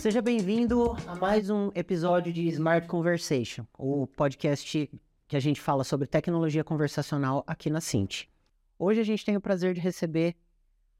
Seja 0.00 0.22
bem-vindo 0.22 0.96
a 1.06 1.14
mais 1.14 1.50
um 1.50 1.70
episódio 1.74 2.32
de 2.32 2.48
Smart 2.48 2.88
Conversation, 2.88 3.66
o 3.76 4.06
podcast 4.06 4.90
que 5.28 5.36
a 5.36 5.40
gente 5.40 5.60
fala 5.60 5.84
sobre 5.84 6.06
tecnologia 6.06 6.64
conversacional 6.64 7.44
aqui 7.46 7.68
na 7.68 7.82
Cint. 7.82 8.24
Hoje 8.78 8.98
a 8.98 9.04
gente 9.04 9.26
tem 9.26 9.36
o 9.36 9.42
prazer 9.42 9.74
de 9.74 9.80
receber 9.80 10.34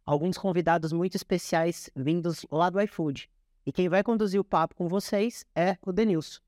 alguns 0.05 0.37
convidados 0.37 0.93
muito 0.93 1.15
especiais 1.15 1.89
vindos 1.97 2.45
lá 2.53 2.69
do 2.69 2.79
iFood. 2.79 3.31
E 3.65 3.73
quem 3.73 3.89
vai 3.89 4.03
conduzir 4.03 4.39
o 4.39 4.45
papo 4.45 4.75
com 4.75 4.87
vocês 4.87 5.47
é 5.57 5.79
o 5.81 5.93
Denilson. 5.93 6.43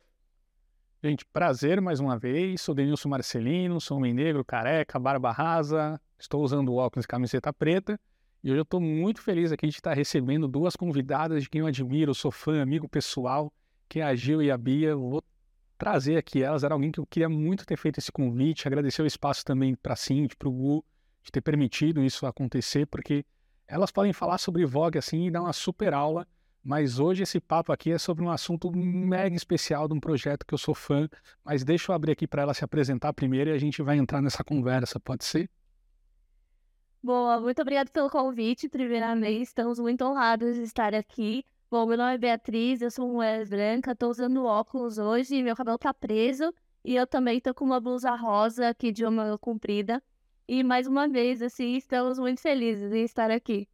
Gente, 1.03 1.25
prazer 1.25 1.81
mais 1.81 2.01
uma 2.01 2.19
vez. 2.19 2.61
Sou 2.61 2.75
Denilson 2.75 3.09
Marcelino, 3.09 3.81
sou 3.81 3.97
homem 3.97 4.13
negro, 4.13 4.45
careca, 4.45 4.99
barba 4.99 5.33
rasa, 5.33 5.99
estou 6.19 6.45
usando 6.45 6.75
óculos 6.75 7.07
e 7.07 7.09
camiseta 7.09 7.51
preta. 7.51 7.99
E 8.43 8.51
hoje 8.51 8.59
eu 8.59 8.63
estou 8.63 8.81
muito 8.81 9.23
feliz 9.23 9.53
aqui 9.53 9.69
de 9.69 9.75
estar 9.75 9.95
recebendo 9.95 10.49
duas 10.49 10.75
convidadas 10.75 11.45
de 11.45 11.49
quem 11.49 11.61
eu 11.61 11.67
admiro, 11.67 12.13
sou 12.13 12.33
fã, 12.33 12.61
amigo 12.61 12.89
pessoal, 12.89 13.53
que 13.89 14.01
é 14.01 14.03
a 14.03 14.17
Gil 14.17 14.43
e 14.43 14.51
a 14.51 14.59
Bia. 14.59 14.97
Vou 14.97 15.23
trazer 15.79 16.17
aqui 16.17 16.43
elas. 16.43 16.65
Era 16.65 16.75
alguém 16.75 16.91
que 16.91 16.99
eu 16.99 17.07
queria 17.07 17.29
muito 17.29 17.65
ter 17.65 17.77
feito 17.77 17.99
esse 17.99 18.11
convite. 18.11 18.67
Agradecer 18.67 19.01
o 19.01 19.07
espaço 19.07 19.45
também 19.45 19.77
para 19.77 19.93
a 19.93 19.97
Cindy, 19.97 20.35
para 20.35 20.49
o 20.49 20.53
Gu, 20.53 20.85
de 21.23 21.31
ter 21.31 21.41
permitido 21.41 22.03
isso 22.03 22.27
acontecer, 22.27 22.85
porque 22.87 23.25
elas 23.69 23.93
podem 23.93 24.13
falar 24.13 24.39
sobre 24.39 24.67
Vogue 24.67 24.99
assim 24.99 25.29
e 25.29 25.31
dar 25.31 25.43
uma 25.43 25.53
super 25.53 25.95
aula, 25.95 26.27
mas 26.65 26.99
hoje 26.99 27.23
esse 27.23 27.39
papo 27.39 27.73
aqui 27.73 27.93
é 27.93 27.99
sobre 27.99 28.25
um 28.25 28.31
assunto 28.31 28.73
mega 28.75 29.37
especial 29.37 29.87
de 29.87 29.95
um 29.95 30.01
projeto 30.01 30.45
que 30.45 30.53
eu 30.53 30.59
sou 30.59 30.75
fã, 30.75 31.09
mas 31.45 31.63
deixa 31.63 31.93
eu 31.93 31.95
abrir 31.95 32.11
aqui 32.11 32.27
para 32.27 32.43
ela 32.43 32.55
se 32.55 32.65
apresentar 32.65 33.13
primeiro 33.13 33.51
e 33.51 33.53
a 33.53 33.59
gente 33.59 33.81
vai 33.83 33.97
entrar 33.99 34.21
nessa 34.21 34.43
conversa, 34.43 34.99
pode 34.99 35.25
ser? 35.25 35.49
Boa, 37.05 37.41
muito 37.41 37.61
obrigada 37.61 37.91
pelo 37.91 38.09
convite, 38.09 38.69
primeiramente, 38.69 39.43
estamos 39.43 39.81
muito 39.81 40.05
honrados 40.05 40.55
de 40.55 40.63
estar 40.63 40.95
aqui. 40.95 41.45
Bom, 41.69 41.85
meu 41.85 41.97
nome 41.97 42.15
é 42.15 42.19
Beatriz, 42.19 42.81
eu 42.81 42.93
sou 42.93 43.09
mulher 43.09 43.45
branca, 43.49 43.91
estou 43.91 44.09
usando 44.09 44.45
óculos 44.45 44.99
hoje, 44.99 45.43
meu 45.43 45.57
cabelo 45.57 45.75
está 45.75 45.93
preso 45.93 46.55
e 46.85 46.95
eu 46.95 47.05
também 47.05 47.39
estou 47.39 47.53
com 47.53 47.65
uma 47.65 47.81
blusa 47.81 48.15
rosa 48.15 48.69
aqui 48.69 48.93
de 48.93 49.05
uma 49.05 49.37
comprida. 49.37 50.01
E 50.47 50.63
mais 50.63 50.87
uma 50.87 51.09
vez, 51.09 51.43
assim, 51.43 51.75
estamos 51.75 52.21
muito 52.21 52.41
felizes 52.41 52.93
em 52.93 53.03
estar 53.03 53.33
aqui. 53.33 53.69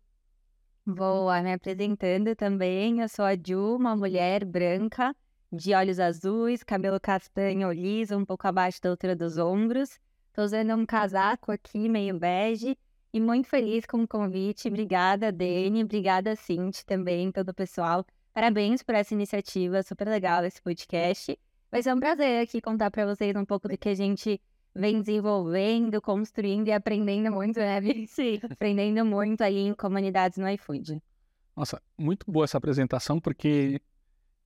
Boa, 0.86 1.42
me 1.42 1.52
apresentando 1.52 2.34
também, 2.34 3.02
eu 3.02 3.10
sou 3.10 3.26
a 3.26 3.34
Ju, 3.34 3.76
uma 3.76 3.94
mulher 3.94 4.42
branca, 4.42 5.14
de 5.52 5.74
olhos 5.74 6.00
azuis, 6.00 6.62
cabelo 6.62 6.98
castanho 6.98 7.70
liso, 7.72 8.16
um 8.16 8.24
pouco 8.24 8.48
abaixo 8.48 8.80
da 8.80 8.88
altura 8.88 9.14
dos 9.14 9.36
ombros. 9.36 10.00
Estou 10.28 10.44
usando 10.44 10.74
um 10.74 10.86
casaco 10.86 11.52
aqui, 11.52 11.90
meio 11.90 12.18
bege, 12.18 12.78
e 13.12 13.20
muito 13.20 13.48
feliz 13.48 13.86
com 13.86 14.02
o 14.02 14.08
convite. 14.08 14.68
Obrigada, 14.68 15.32
Dani, 15.32 15.82
obrigada, 15.82 16.36
Cinti, 16.36 16.84
também, 16.84 17.32
todo 17.32 17.50
o 17.50 17.54
pessoal. 17.54 18.04
Parabéns 18.32 18.82
por 18.82 18.94
essa 18.94 19.14
iniciativa, 19.14 19.82
super 19.82 20.08
legal 20.08 20.44
esse 20.44 20.62
podcast. 20.62 21.38
Vai 21.70 21.82
ser 21.82 21.92
um 21.92 22.00
prazer 22.00 22.42
aqui 22.42 22.60
contar 22.60 22.90
para 22.90 23.06
vocês 23.06 23.34
um 23.36 23.44
pouco 23.44 23.68
do 23.68 23.76
que 23.76 23.88
a 23.88 23.94
gente 23.94 24.40
vem 24.74 25.00
desenvolvendo, 25.00 26.00
construindo 26.00 26.68
e 26.68 26.72
aprendendo 26.72 27.30
muito, 27.32 27.58
né, 27.58 27.80
Sim. 28.06 28.40
aprendendo 28.50 29.04
muito 29.04 29.42
aí 29.42 29.58
em 29.58 29.74
comunidades 29.74 30.38
no 30.38 30.48
iFood. 30.48 31.02
Nossa, 31.56 31.82
muito 31.98 32.30
boa 32.30 32.44
essa 32.44 32.58
apresentação, 32.58 33.18
porque 33.18 33.80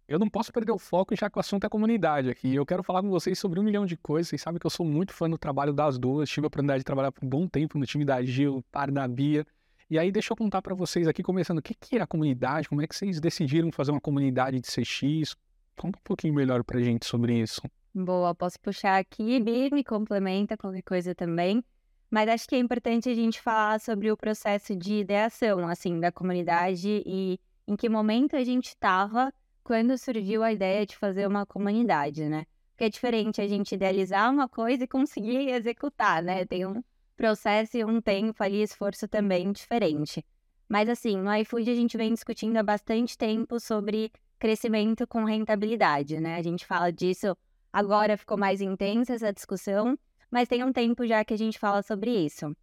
eu 0.08 0.18
não 0.18 0.28
posso 0.28 0.52
perder 0.52 0.72
o 0.72 0.78
foco 0.78 1.14
já 1.16 1.30
que 1.30 1.38
o 1.38 1.40
assunto 1.40 1.64
é 1.64 1.68
comunidade 1.68 2.28
aqui. 2.28 2.54
Eu 2.54 2.66
quero 2.66 2.82
falar 2.82 3.02
com 3.02 3.08
vocês 3.08 3.38
sobre 3.38 3.60
um 3.60 3.62
milhão 3.62 3.86
de 3.86 3.96
coisas. 3.96 4.28
Vocês 4.28 4.42
sabem 4.42 4.58
que 4.58 4.66
eu 4.66 4.70
sou 4.70 4.84
muito 4.84 5.12
fã 5.12 5.28
do 5.28 5.38
trabalho 5.38 5.72
das 5.72 5.98
duas. 5.98 6.28
Tive 6.28 6.46
a 6.46 6.48
oportunidade 6.48 6.80
de 6.80 6.84
trabalhar 6.84 7.12
por 7.12 7.24
um 7.24 7.28
bom 7.28 7.46
tempo 7.46 7.78
no 7.78 7.86
time 7.86 8.04
da 8.04 8.22
Gil, 8.22 8.64
par 8.70 8.90
da 8.90 9.06
Bia. 9.06 9.46
E 9.88 9.98
aí, 9.98 10.10
deixa 10.10 10.32
eu 10.32 10.36
contar 10.36 10.62
para 10.62 10.74
vocês 10.74 11.06
aqui, 11.06 11.22
começando, 11.22 11.58
o 11.58 11.62
que, 11.62 11.74
que 11.74 11.98
é 11.98 12.02
a 12.02 12.06
comunidade? 12.06 12.68
Como 12.68 12.80
é 12.80 12.86
que 12.86 12.96
vocês 12.96 13.20
decidiram 13.20 13.70
fazer 13.70 13.90
uma 13.90 14.00
comunidade 14.00 14.58
de 14.58 14.66
CX? 14.66 15.36
Conta 15.76 15.98
um 15.98 16.02
pouquinho 16.02 16.34
melhor 16.34 16.64
pra 16.64 16.80
gente 16.80 17.06
sobre 17.06 17.38
isso. 17.38 17.60
Boa, 17.94 18.34
posso 18.34 18.58
puxar 18.58 18.98
aqui, 18.98 19.38
Bi, 19.38 19.68
me 19.72 19.84
complementa 19.84 20.56
qualquer 20.56 20.82
coisa 20.82 21.14
também. 21.14 21.62
Mas 22.10 22.28
acho 22.28 22.48
que 22.48 22.54
é 22.54 22.58
importante 22.58 23.08
a 23.08 23.14
gente 23.14 23.40
falar 23.40 23.80
sobre 23.80 24.10
o 24.10 24.16
processo 24.16 24.74
de 24.76 25.00
ideação, 25.00 25.66
assim, 25.68 25.98
da 25.98 26.12
comunidade 26.12 27.02
e 27.06 27.38
em 27.66 27.76
que 27.76 27.88
momento 27.88 28.36
a 28.36 28.44
gente 28.44 28.68
estava 28.68 29.32
quando 29.62 29.96
surgiu 29.96 30.42
a 30.42 30.52
ideia 30.52 30.84
de 30.86 30.96
fazer 30.96 31.26
uma 31.26 31.46
comunidade, 31.46 32.24
né? 32.28 32.44
Porque 32.70 32.84
é 32.84 32.88
diferente 32.88 33.40
a 33.40 33.46
gente 33.46 33.74
idealizar 33.74 34.30
uma 34.30 34.48
coisa 34.48 34.84
e 34.84 34.88
conseguir 34.88 35.48
executar, 35.50 36.22
né? 36.22 36.44
Tem 36.44 36.66
um 36.66 36.82
processo 37.16 37.76
e 37.76 37.84
um 37.84 38.00
tempo 38.00 38.42
ali, 38.42 38.62
esforço 38.62 39.06
também 39.06 39.52
diferente. 39.52 40.24
Mas 40.68 40.88
assim, 40.88 41.16
no 41.16 41.34
iFood 41.36 41.70
a 41.70 41.74
gente 41.74 41.96
vem 41.96 42.12
discutindo 42.12 42.56
há 42.56 42.62
bastante 42.62 43.16
tempo 43.16 43.60
sobre 43.60 44.10
crescimento 44.38 45.06
com 45.06 45.24
rentabilidade, 45.24 46.18
né? 46.18 46.36
A 46.36 46.42
gente 46.42 46.66
fala 46.66 46.90
disso 46.90 47.36
Agora 47.72 48.18
ficou 48.18 48.36
mais 48.36 48.60
intensa 48.60 49.14
essa 49.14 49.32
discussão, 49.32 49.98
mas 50.30 50.46
tem 50.46 50.62
um 50.62 50.72
tempo 50.72 51.06
já 51.06 51.24
que 51.24 51.32
a 51.32 51.38
gente 51.38 51.58
fala 51.58 51.82
sobre 51.82 52.10
isso. 52.10 52.54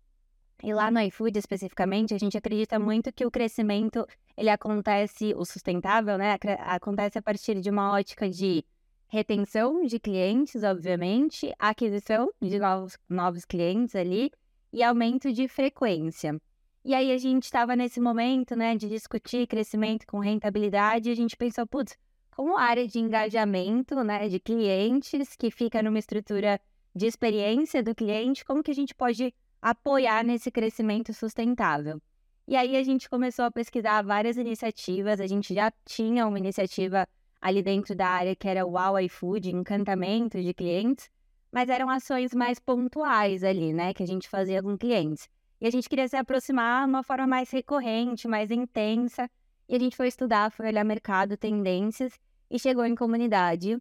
E 0.62 0.72
lá 0.72 0.92
no 0.92 1.00
iFood, 1.02 1.40
especificamente, 1.40 2.14
a 2.14 2.18
gente 2.18 2.38
acredita 2.38 2.78
muito 2.78 3.12
que 3.12 3.26
o 3.26 3.32
crescimento, 3.32 4.06
ele 4.40 4.50
acontece, 4.50 5.34
o 5.36 5.44
sustentável, 5.44 6.18
né, 6.18 6.38
acontece 6.60 7.20
a 7.20 7.22
partir 7.22 7.60
de 7.60 7.70
uma 7.70 7.92
ótica 7.92 8.30
de 8.30 8.64
retenção 9.10 9.84
de 9.86 10.00
clientes, 10.00 10.64
obviamente, 10.64 11.54
aquisição 11.60 12.30
de 12.42 12.58
novos, 12.58 12.98
novos 13.10 13.44
clientes 13.44 13.96
ali 13.96 14.32
e 14.72 14.82
aumento 14.82 15.34
de 15.34 15.50
frequência. 15.50 16.40
E 16.86 16.94
aí 16.96 17.12
a 17.12 17.18
gente 17.18 17.44
estava 17.44 17.76
nesse 17.76 18.00
momento, 18.00 18.56
né, 18.56 18.78
de 18.78 18.88
discutir 18.88 19.46
crescimento 19.46 20.08
com 20.08 20.20
rentabilidade 20.20 21.10
e 21.10 21.12
a 21.12 21.16
gente 21.16 21.36
pensou, 21.36 21.68
putz, 21.68 21.98
como 22.32 22.58
área 22.58 22.88
de 22.88 22.98
engajamento, 22.98 24.02
né, 24.06 24.30
de 24.30 24.40
clientes, 24.40 25.36
que 25.36 25.52
fica 25.52 25.84
numa 25.84 26.00
estrutura 26.00 26.62
de 26.96 27.06
experiência 27.06 27.84
do 27.84 27.94
cliente, 27.94 28.46
como 28.46 28.64
que 28.64 28.72
a 28.72 28.76
gente 28.76 28.96
pode 28.96 29.34
apoiar 29.62 30.24
nesse 30.24 30.50
crescimento 30.50 31.14
sustentável. 31.14 32.00
E 32.50 32.56
aí 32.56 32.76
a 32.76 32.82
gente 32.82 33.08
começou 33.08 33.46
a 33.46 33.52
pesquisar 33.52 34.02
várias 34.02 34.36
iniciativas, 34.36 35.22
a 35.22 35.28
gente 35.28 35.54
já 35.54 35.72
tinha 35.86 36.26
uma 36.26 36.40
iniciativa 36.40 37.08
ali 37.40 37.62
dentro 37.62 37.94
da 37.96 38.08
área 38.08 38.36
que 38.36 38.48
era 38.48 38.66
o 38.66 38.72
Wow 38.72 39.00
iFood, 39.02 39.52
encantamento 39.52 40.42
de 40.42 40.52
clientes, 40.52 41.12
mas 41.52 41.70
eram 41.70 41.92
ações 41.92 42.34
mais 42.34 42.58
pontuais 42.58 43.44
ali, 43.44 43.72
né, 43.72 43.94
que 43.94 44.02
a 44.02 44.08
gente 44.08 44.28
fazia 44.28 44.64
com 44.64 44.76
clientes. 44.76 45.30
E 45.62 45.68
a 45.68 45.70
gente 45.70 45.88
queria 45.88 46.08
se 46.08 46.18
aproximar 46.18 46.86
de 46.86 46.90
uma 46.90 47.04
forma 47.04 47.28
mais 47.28 47.52
recorrente, 47.52 48.28
mais 48.28 48.50
intensa, 48.50 49.30
e 49.68 49.76
a 49.76 49.80
gente 49.80 49.96
foi 49.96 50.08
estudar, 50.08 50.52
foi 50.52 50.70
olhar 50.70 50.84
mercado, 50.84 51.38
tendências, 51.38 52.20
e 52.50 52.58
chegou 52.58 52.84
em 52.84 52.96
comunidade. 52.96 53.78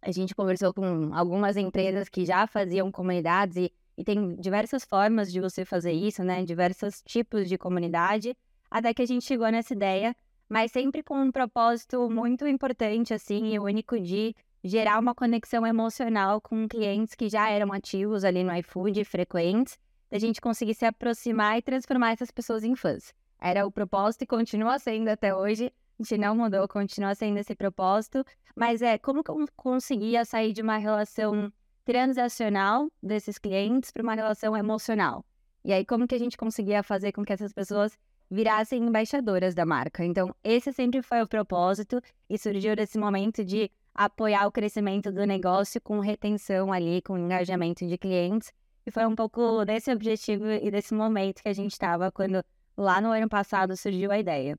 A 0.00 0.12
gente 0.12 0.32
conversou 0.32 0.72
com 0.72 1.12
algumas 1.12 1.56
empresas 1.56 2.08
que 2.08 2.24
já 2.24 2.46
faziam 2.46 2.92
comunidades 2.92 3.56
e, 3.56 3.72
e 3.96 4.04
tem 4.04 4.36
diversas 4.36 4.84
formas 4.84 5.32
de 5.32 5.40
você 5.40 5.64
fazer 5.64 5.92
isso, 5.92 6.22
né? 6.22 6.44
Diversos 6.44 7.02
tipos 7.02 7.48
de 7.48 7.56
comunidade, 7.56 8.36
até 8.70 8.92
que 8.92 9.02
a 9.02 9.06
gente 9.06 9.24
chegou 9.24 9.50
nessa 9.50 9.72
ideia, 9.72 10.14
mas 10.48 10.72
sempre 10.72 11.02
com 11.02 11.18
um 11.20 11.32
propósito 11.32 12.08
muito 12.10 12.46
importante, 12.46 13.14
assim, 13.14 13.54
e 13.54 13.58
único 13.58 13.98
de 13.98 14.34
gerar 14.62 14.98
uma 14.98 15.14
conexão 15.14 15.66
emocional 15.66 16.40
com 16.40 16.68
clientes 16.68 17.14
que 17.14 17.28
já 17.28 17.48
eram 17.48 17.72
ativos 17.72 18.24
ali 18.24 18.42
no 18.42 18.54
iFood, 18.56 19.04
frequentes, 19.04 19.78
da 20.10 20.18
gente 20.18 20.40
conseguir 20.40 20.74
se 20.74 20.84
aproximar 20.84 21.58
e 21.58 21.62
transformar 21.62 22.12
essas 22.12 22.30
pessoas 22.30 22.64
em 22.64 22.74
fãs. 22.74 23.12
Era 23.40 23.66
o 23.66 23.72
propósito 23.72 24.22
e 24.22 24.26
continua 24.26 24.78
sendo 24.78 25.08
até 25.08 25.34
hoje 25.34 25.72
a 25.98 26.02
gente 26.02 26.18
não 26.18 26.36
mudou, 26.36 26.68
continua 26.68 27.14
sendo 27.14 27.38
esse 27.38 27.54
propósito, 27.54 28.22
mas 28.54 28.82
é 28.82 28.98
como 28.98 29.24
que 29.24 29.32
conseguia 29.56 30.26
sair 30.26 30.52
de 30.52 30.60
uma 30.60 30.76
relação 30.76 31.50
transacional 31.86 32.90
desses 33.00 33.38
clientes 33.38 33.92
para 33.92 34.02
uma 34.02 34.14
relação 34.14 34.56
emocional. 34.56 35.24
E 35.64 35.72
aí, 35.72 35.86
como 35.86 36.06
que 36.06 36.16
a 36.16 36.18
gente 36.18 36.36
conseguia 36.36 36.82
fazer 36.82 37.12
com 37.12 37.24
que 37.24 37.32
essas 37.32 37.52
pessoas 37.52 37.96
virassem 38.28 38.82
embaixadoras 38.82 39.54
da 39.54 39.64
marca? 39.64 40.04
Então, 40.04 40.34
esse 40.42 40.72
sempre 40.72 41.00
foi 41.00 41.22
o 41.22 41.28
propósito 41.28 42.02
e 42.28 42.36
surgiu 42.36 42.74
desse 42.74 42.98
momento 42.98 43.44
de 43.44 43.70
apoiar 43.94 44.46
o 44.48 44.52
crescimento 44.52 45.12
do 45.12 45.24
negócio 45.24 45.80
com 45.80 46.00
retenção 46.00 46.72
ali, 46.72 47.00
com 47.02 47.16
engajamento 47.16 47.86
de 47.86 47.96
clientes. 47.96 48.52
E 48.84 48.90
foi 48.90 49.06
um 49.06 49.14
pouco 49.14 49.64
desse 49.64 49.90
objetivo 49.92 50.44
e 50.44 50.70
desse 50.70 50.92
momento 50.92 51.40
que 51.40 51.48
a 51.48 51.54
gente 51.54 51.72
estava 51.72 52.10
quando 52.10 52.44
lá 52.76 53.00
no 53.00 53.12
ano 53.12 53.28
passado 53.28 53.76
surgiu 53.76 54.10
a 54.10 54.18
ideia. 54.18 54.58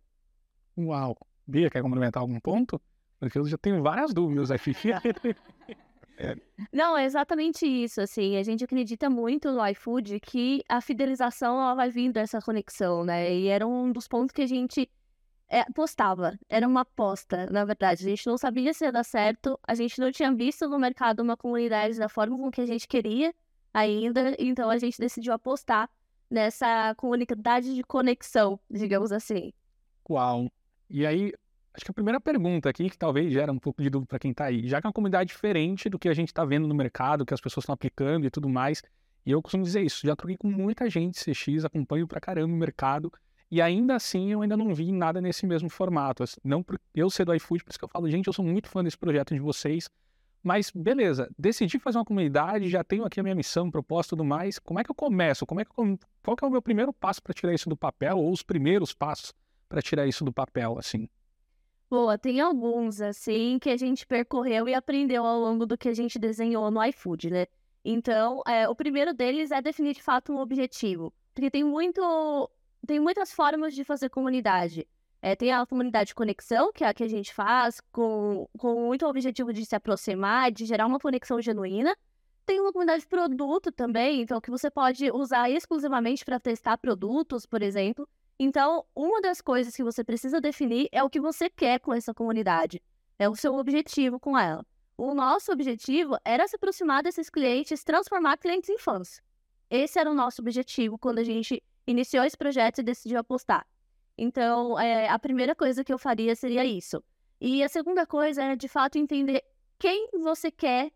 Uau! 0.77 1.17
Bia, 1.45 1.69
quer 1.69 1.81
complementar 1.81 2.21
algum 2.21 2.39
ponto? 2.39 2.81
Porque 3.19 3.37
eu 3.37 3.45
já 3.45 3.57
tenho 3.57 3.81
várias 3.83 4.13
dúvidas 4.13 4.49
aqui. 4.49 4.73
É. 6.17 6.35
Não, 6.73 6.97
é 6.97 7.05
exatamente 7.05 7.65
isso, 7.67 8.01
assim, 8.01 8.37
a 8.37 8.43
gente 8.43 8.63
acredita 8.63 9.07
muito 9.07 9.51
no 9.51 9.65
iFood 9.67 10.19
que 10.19 10.63
a 10.67 10.81
fidelização 10.81 11.61
ela 11.61 11.75
vai 11.75 11.91
vir 11.91 12.11
dessa 12.11 12.41
conexão, 12.41 13.03
né, 13.05 13.31
e 13.31 13.47
era 13.47 13.67
um 13.67 13.91
dos 13.91 14.07
pontos 14.07 14.33
que 14.33 14.41
a 14.41 14.47
gente 14.47 14.89
é, 15.47 15.61
apostava, 15.61 16.37
era 16.49 16.67
uma 16.67 16.81
aposta, 16.81 17.45
na 17.51 17.63
verdade, 17.63 18.03
a 18.03 18.09
gente 18.09 18.25
não 18.25 18.35
sabia 18.35 18.73
se 18.73 18.83
ia 18.83 18.91
dar 18.91 19.03
certo, 19.03 19.59
a 19.67 19.75
gente 19.75 19.99
não 19.99 20.11
tinha 20.11 20.33
visto 20.33 20.67
no 20.67 20.79
mercado 20.79 21.21
uma 21.21 21.37
comunidade 21.37 21.99
da 21.99 22.09
forma 22.09 22.35
com 22.35 22.49
que 22.49 22.61
a 22.61 22.65
gente 22.65 22.87
queria 22.87 23.31
ainda, 23.71 24.35
então 24.39 24.71
a 24.71 24.77
gente 24.79 24.99
decidiu 24.99 25.33
apostar 25.33 25.87
nessa 26.29 26.95
comunidade 26.95 27.75
de 27.75 27.83
conexão, 27.83 28.59
digamos 28.71 29.11
assim. 29.11 29.53
Uau, 30.09 30.51
e 30.89 31.05
aí, 31.05 31.31
Acho 31.73 31.85
que 31.85 31.91
a 31.91 31.93
primeira 31.93 32.19
pergunta 32.19 32.69
aqui, 32.69 32.89
que 32.89 32.97
talvez 32.97 33.31
gera 33.31 33.51
um 33.51 33.59
pouco 33.59 33.81
de 33.81 33.89
dúvida 33.89 34.07
para 34.07 34.19
quem 34.19 34.31
está 34.31 34.45
aí, 34.45 34.67
já 34.67 34.81
que 34.81 34.87
é 34.87 34.89
uma 34.89 34.93
comunidade 34.93 35.27
diferente 35.27 35.89
do 35.89 35.99
que 35.99 36.09
a 36.09 36.13
gente 36.13 36.29
está 36.29 36.43
vendo 36.43 36.67
no 36.67 36.73
mercado, 36.73 37.25
que 37.25 37.33
as 37.33 37.41
pessoas 37.41 37.63
estão 37.63 37.73
aplicando 37.73 38.25
e 38.25 38.29
tudo 38.31 38.49
mais, 38.49 38.81
e 39.25 39.31
eu 39.31 39.41
costumo 39.41 39.63
dizer 39.63 39.81
isso, 39.81 40.07
já 40.07 40.15
troquei 40.15 40.37
com 40.37 40.49
muita 40.49 40.89
gente 40.89 41.19
CX, 41.19 41.65
acompanho 41.65 42.07
pra 42.07 42.19
caramba 42.19 42.53
o 42.53 42.57
mercado, 42.57 43.11
e 43.49 43.61
ainda 43.61 43.95
assim 43.95 44.31
eu 44.31 44.41
ainda 44.41 44.57
não 44.57 44.73
vi 44.73 44.91
nada 44.91 45.21
nesse 45.21 45.45
mesmo 45.45 45.69
formato. 45.69 46.23
Não 46.43 46.63
por 46.63 46.79
eu 46.93 47.09
ser 47.09 47.25
do 47.25 47.33
iFood, 47.35 47.63
por 47.63 47.69
isso 47.69 47.79
que 47.79 47.85
eu 47.85 47.89
falo, 47.89 48.09
gente, 48.09 48.27
eu 48.27 48.33
sou 48.33 48.43
muito 48.43 48.69
fã 48.69 48.83
desse 48.83 48.97
projeto 48.97 49.33
de 49.33 49.39
vocês, 49.39 49.89
mas 50.43 50.71
beleza, 50.71 51.29
decidi 51.37 51.77
fazer 51.77 51.97
uma 51.97 52.05
comunidade, 52.05 52.69
já 52.69 52.83
tenho 52.83 53.05
aqui 53.05 53.19
a 53.19 53.23
minha 53.23 53.35
missão, 53.35 53.69
proposta 53.69 54.09
e 54.09 54.17
tudo 54.17 54.23
mais. 54.23 54.59
Como 54.59 54.79
é 54.79 54.83
que 54.83 54.91
eu 54.91 54.95
começo? 54.95 55.45
Como 55.45 55.59
é 55.59 55.65
que 55.65 55.71
eu, 55.77 55.99
qual 56.23 56.37
que 56.37 56.43
é 56.43 56.47
o 56.47 56.51
meu 56.51 56.61
primeiro 56.61 56.93
passo 56.93 57.21
para 57.21 57.33
tirar 57.33 57.53
isso 57.53 57.69
do 57.69 57.75
papel, 57.75 58.17
ou 58.17 58.31
os 58.31 58.41
primeiros 58.41 58.93
passos 58.93 59.33
para 59.67 59.81
tirar 59.81 60.07
isso 60.07 60.23
do 60.23 60.31
papel, 60.31 60.77
assim? 60.79 61.09
Boa, 61.89 62.17
tem 62.17 62.41
alguns, 62.41 62.99
assim, 62.99 63.57
que 63.59 63.69
a 63.69 63.77
gente 63.77 64.05
percorreu 64.05 64.67
e 64.67 64.73
aprendeu 64.73 65.25
ao 65.25 65.39
longo 65.39 65.65
do 65.65 65.77
que 65.77 65.87
a 65.87 65.93
gente 65.93 66.19
desenhou 66.19 66.69
no 66.69 66.83
iFood, 66.83 67.29
né? 67.29 67.47
Então, 67.83 68.41
é, 68.45 68.67
o 68.67 68.75
primeiro 68.75 69.13
deles 69.13 69.51
é 69.51 69.61
definir 69.61 69.93
de 69.93 70.03
fato 70.03 70.33
um 70.33 70.39
objetivo. 70.39 71.13
Porque 71.33 71.49
tem 71.49 71.63
muito. 71.63 72.49
Tem 72.85 72.99
muitas 72.99 73.31
formas 73.31 73.73
de 73.73 73.85
fazer 73.85 74.09
comunidade. 74.09 74.85
É, 75.21 75.35
tem 75.35 75.53
a 75.53 75.65
comunidade 75.65 76.09
de 76.09 76.15
conexão, 76.15 76.73
que 76.73 76.83
é 76.83 76.87
a 76.87 76.93
que 76.93 77.03
a 77.03 77.07
gente 77.07 77.33
faz, 77.33 77.79
com, 77.91 78.47
com 78.57 78.87
muito 78.87 79.05
objetivo 79.05 79.53
de 79.53 79.65
se 79.65 79.75
aproximar, 79.75 80.51
de 80.51 80.65
gerar 80.65 80.85
uma 80.85 80.99
conexão 80.99 81.41
genuína. 81.41 81.95
Tem 82.45 82.59
uma 82.59 82.71
comunidade 82.73 83.03
de 83.03 83.07
produto 83.07 83.71
também, 83.71 84.21
então 84.21 84.41
que 84.41 84.51
você 84.51 84.69
pode 84.69 85.09
usar 85.11 85.49
exclusivamente 85.49 86.25
para 86.25 86.39
testar 86.39 86.77
produtos, 86.77 87.45
por 87.45 87.61
exemplo. 87.61 88.07
Então, 88.39 88.85
uma 88.95 89.19
das 89.19 89.41
coisas 89.41 89.75
que 89.75 89.83
você 89.83 90.03
precisa 90.03 90.39
definir 90.39 90.87
é 90.91 91.03
o 91.03 91.09
que 91.09 91.19
você 91.19 91.49
quer 91.49 91.79
com 91.79 91.93
essa 91.93 92.13
comunidade, 92.13 92.81
é 93.17 93.27
o 93.27 93.35
seu 93.35 93.55
objetivo 93.55 94.19
com 94.19 94.37
ela. 94.37 94.65
O 94.95 95.13
nosso 95.13 95.51
objetivo 95.51 96.17
era 96.23 96.47
se 96.47 96.55
aproximar 96.55 97.03
desses 97.03 97.29
clientes, 97.29 97.83
transformar 97.83 98.37
clientes 98.37 98.69
em 98.69 98.77
fãs. 98.77 99.21
Esse 99.69 99.99
era 99.99 100.09
o 100.09 100.13
nosso 100.13 100.41
objetivo 100.41 100.97
quando 100.97 101.19
a 101.19 101.23
gente 101.23 101.63
iniciou 101.85 102.23
esse 102.23 102.37
projeto 102.37 102.79
e 102.79 102.83
decidiu 102.83 103.19
apostar. 103.19 103.65
Então, 104.17 104.79
é, 104.79 105.07
a 105.07 105.19
primeira 105.19 105.55
coisa 105.55 105.83
que 105.83 105.93
eu 105.93 105.99
faria 105.99 106.35
seria 106.35 106.65
isso. 106.65 107.03
E 107.39 107.63
a 107.63 107.69
segunda 107.69 108.05
coisa 108.05 108.43
é, 108.43 108.55
de 108.55 108.67
fato, 108.67 108.97
entender 108.97 109.43
quem 109.77 110.09
você 110.13 110.49
quer 110.49 110.91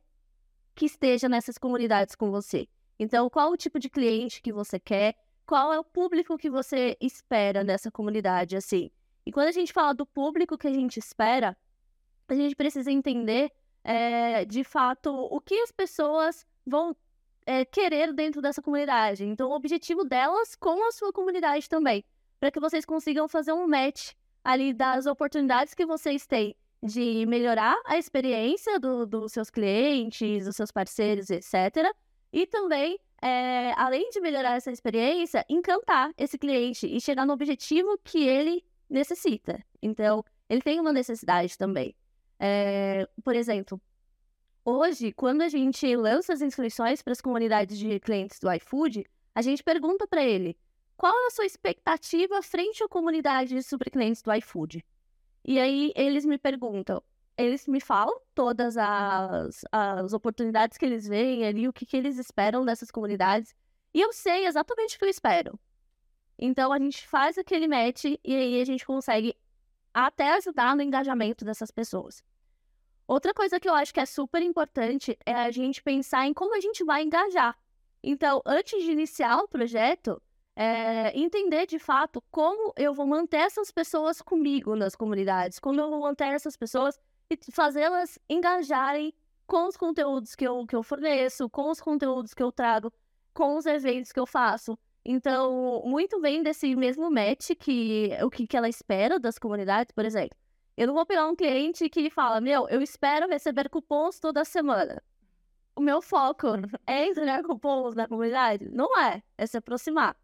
que 0.74 0.86
esteja 0.86 1.30
nessas 1.30 1.58
comunidades 1.58 2.16
com 2.16 2.32
você. 2.32 2.68
Então, 2.98 3.30
qual 3.30 3.52
o 3.52 3.58
tipo 3.58 3.80
de 3.80 3.90
cliente 3.90 4.42
que 4.42 4.52
você 4.52 4.80
quer, 4.80 5.16
qual 5.52 5.74
é 5.74 5.78
o 5.78 5.84
público 5.84 6.38
que 6.38 6.50
você 6.50 6.96
espera 7.02 7.62
nessa 7.62 7.92
comunidade, 7.92 8.56
assim. 8.56 8.90
E 9.26 9.34
quando 9.34 9.50
a 9.50 9.52
gente 9.52 9.74
fala 9.74 9.94
do 9.94 10.06
público 10.06 10.58
que 10.58 10.66
a 10.66 10.74
gente 10.74 10.96
espera, 10.96 11.58
a 12.30 12.34
gente 12.34 12.56
precisa 12.56 12.90
entender, 12.90 13.52
é, 13.84 14.46
de 14.46 14.64
fato, 14.64 15.10
o 15.10 15.42
que 15.42 15.56
as 15.56 15.70
pessoas 15.70 16.46
vão 16.66 16.96
é, 17.46 17.66
querer 17.66 18.14
dentro 18.14 18.42
dessa 18.42 18.62
comunidade. 18.62 19.26
Então, 19.26 19.50
o 19.50 19.54
objetivo 19.54 20.06
delas 20.06 20.56
com 20.56 20.88
a 20.88 20.92
sua 20.94 21.12
comunidade 21.12 21.68
também, 21.68 22.02
para 22.40 22.50
que 22.50 22.62
vocês 22.62 22.86
consigam 22.86 23.28
fazer 23.28 23.52
um 23.52 23.68
match 23.68 24.14
ali 24.46 24.74
das 24.74 25.06
oportunidades 25.06 25.74
que 25.74 25.86
vocês 25.86 26.26
têm 26.26 26.56
de 26.82 27.26
melhorar 27.26 27.76
a 27.86 27.98
experiência 27.98 28.80
do, 28.80 29.06
dos 29.06 29.34
seus 29.34 29.50
clientes, 29.50 30.46
dos 30.46 30.56
seus 30.56 30.72
parceiros, 30.72 31.30
etc. 31.30 31.94
E 32.32 32.48
também 32.48 32.98
é, 33.22 33.74
além 33.78 34.10
de 34.10 34.20
melhorar 34.20 34.56
essa 34.56 34.72
experiência, 34.72 35.46
encantar 35.48 36.12
esse 36.18 36.38
cliente 36.38 36.88
e 36.88 37.00
chegar 37.00 37.26
no 37.26 37.34
objetivo 37.34 37.98
que 38.04 38.28
ele 38.28 38.66
necessita. 38.90 39.64
Então, 39.82 40.24
ele 40.50 40.62
tem 40.62 40.80
uma 40.80 40.92
necessidade 40.92 41.58
também. 41.58 41.96
É, 42.40 43.08
por 43.24 43.36
exemplo, 43.36 43.80
hoje, 44.66 45.12
quando 45.14 45.44
a 45.44 45.50
gente 45.50 45.96
lança 45.96 46.34
as 46.34 46.42
inscrições 46.42 47.02
para 47.02 47.14
as 47.14 47.22
comunidades 47.22 47.78
de 47.78 48.00
clientes 48.00 48.40
do 48.40 48.52
iFood, 48.52 49.06
a 49.36 49.42
gente 49.42 49.64
pergunta 49.64 50.08
para 50.08 50.24
ele 50.24 50.58
qual 50.98 51.14
é 51.14 51.28
a 51.28 51.32
sua 51.32 51.46
expectativa 51.46 52.42
frente 52.42 52.84
à 52.84 52.88
comunidade 52.88 53.62
sobre 53.64 53.90
clientes 53.90 54.22
do 54.22 54.34
iFood. 54.34 54.84
E 55.46 55.60
aí 55.60 55.94
eles 55.96 56.26
me 56.26 56.38
perguntam 56.38 57.02
eles 57.46 57.68
me 57.68 57.80
falam 57.80 58.20
todas 58.34 58.78
as, 58.78 59.64
as 59.72 60.14
oportunidades 60.14 60.78
que 60.78 60.86
eles 60.86 61.08
veem 61.08 61.46
ali, 61.46 61.68
o 61.68 61.74
que, 61.74 61.86
que 61.86 61.98
eles 61.98 62.18
esperam 62.18 62.66
dessas 62.66 62.92
comunidades. 62.92 63.56
E 63.94 64.00
eu 64.02 64.14
sei 64.14 64.46
exatamente 64.46 64.96
o 64.96 65.00
que 65.00 65.06
eu 65.06 65.10
espero. 65.10 65.60
Então 66.38 66.72
a 66.74 66.80
gente 66.80 67.08
faz 67.08 67.38
aquele 67.38 67.68
match 67.68 68.06
e 68.06 68.36
aí 68.36 68.62
a 68.62 68.66
gente 68.66 68.86
consegue 68.86 69.36
até 69.94 70.34
ajudar 70.34 70.76
no 70.76 70.82
engajamento 70.82 71.46
dessas 71.46 71.70
pessoas. 71.70 72.24
Outra 73.08 73.34
coisa 73.34 73.60
que 73.60 73.68
eu 73.68 73.76
acho 73.76 73.94
que 73.94 74.00
é 74.00 74.06
super 74.06 74.42
importante 74.42 75.18
é 75.26 75.34
a 75.34 75.52
gente 75.52 75.84
pensar 75.84 76.26
em 76.26 76.34
como 76.34 76.56
a 76.56 76.62
gente 76.62 76.84
vai 76.84 77.04
engajar. 77.04 77.58
Então, 78.02 78.42
antes 78.46 78.84
de 78.84 78.92
iniciar 78.92 79.38
o 79.38 79.48
projeto, 79.48 80.22
é, 80.56 81.18
entender 81.18 81.66
de 81.66 81.78
fato 81.78 82.22
como 82.32 82.74
eu 82.78 82.94
vou 82.94 83.06
manter 83.06 83.38
essas 83.38 83.72
pessoas 83.72 84.22
comigo 84.22 84.76
nas 84.76 84.96
comunidades, 84.96 85.60
como 85.60 85.80
eu 85.80 85.90
vou 85.90 86.02
manter 86.02 86.34
essas 86.34 86.58
pessoas 86.58 87.00
e 87.34 87.52
fazê-las 87.52 88.20
engajarem 88.30 89.14
com 89.48 89.68
os 89.68 89.76
conteúdos 89.76 90.36
que 90.36 90.48
eu, 90.48 90.66
que 90.66 90.76
eu 90.76 90.84
forneço, 90.84 91.50
com 91.50 91.70
os 91.70 91.82
conteúdos 91.82 92.34
que 92.34 92.42
eu 92.42 92.52
trago, 92.52 92.92
com 93.34 93.58
os 93.58 93.66
eventos 93.66 94.12
que 94.12 94.20
eu 94.20 94.26
faço. 94.26 94.78
Então, 95.04 95.82
muito 95.86 96.22
vem 96.22 96.44
desse 96.44 96.76
mesmo 96.76 97.10
match 97.10 97.52
que 97.60 98.12
o 98.24 98.30
que, 98.30 98.46
que 98.46 98.56
ela 98.56 98.70
espera 98.70 99.20
das 99.20 99.38
comunidades, 99.40 99.92
por 99.92 100.06
exemplo. 100.06 100.38
Eu 100.78 100.88
não 100.88 100.94
vou 100.94 101.06
pegar 101.06 101.28
um 101.28 101.36
cliente 101.36 101.90
que 101.90 102.10
fala, 102.10 102.40
meu, 102.40 102.68
eu 102.70 102.82
espero 102.82 103.28
receber 103.28 103.70
cupons 103.70 104.20
toda 104.20 104.46
semana. 104.46 105.02
O 105.76 105.82
meu 105.82 106.02
foco 106.02 106.48
é 106.88 107.08
entregar 107.08 107.44
cupons 107.44 107.96
na 107.96 108.08
comunidade? 108.08 108.70
Não 108.70 108.98
é, 109.00 109.22
é 109.38 109.46
se 109.46 109.58
aproximar. 109.58 110.16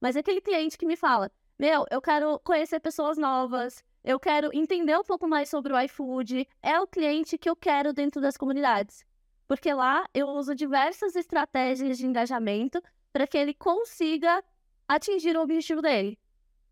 Mas 0.00 0.16
é 0.16 0.20
aquele 0.20 0.40
cliente 0.40 0.78
que 0.78 0.86
me 0.86 0.96
fala, 0.96 1.30
meu, 1.58 1.84
eu 1.90 2.00
quero 2.00 2.38
conhecer 2.40 2.80
pessoas 2.80 3.18
novas, 3.18 3.84
eu 4.02 4.18
quero 4.18 4.50
entender 4.52 4.96
um 4.96 5.04
pouco 5.04 5.28
mais 5.28 5.48
sobre 5.48 5.72
o 5.72 5.80
iFood, 5.80 6.48
é 6.62 6.80
o 6.80 6.86
cliente 6.86 7.36
que 7.36 7.48
eu 7.48 7.56
quero 7.56 7.92
dentro 7.92 8.20
das 8.20 8.36
comunidades. 8.36 9.04
Porque 9.46 9.72
lá 9.72 10.06
eu 10.14 10.28
uso 10.28 10.54
diversas 10.54 11.16
estratégias 11.16 11.98
de 11.98 12.06
engajamento 12.06 12.82
para 13.12 13.26
que 13.26 13.36
ele 13.36 13.52
consiga 13.52 14.42
atingir 14.88 15.36
o 15.36 15.42
objetivo 15.42 15.82
dele, 15.82 16.18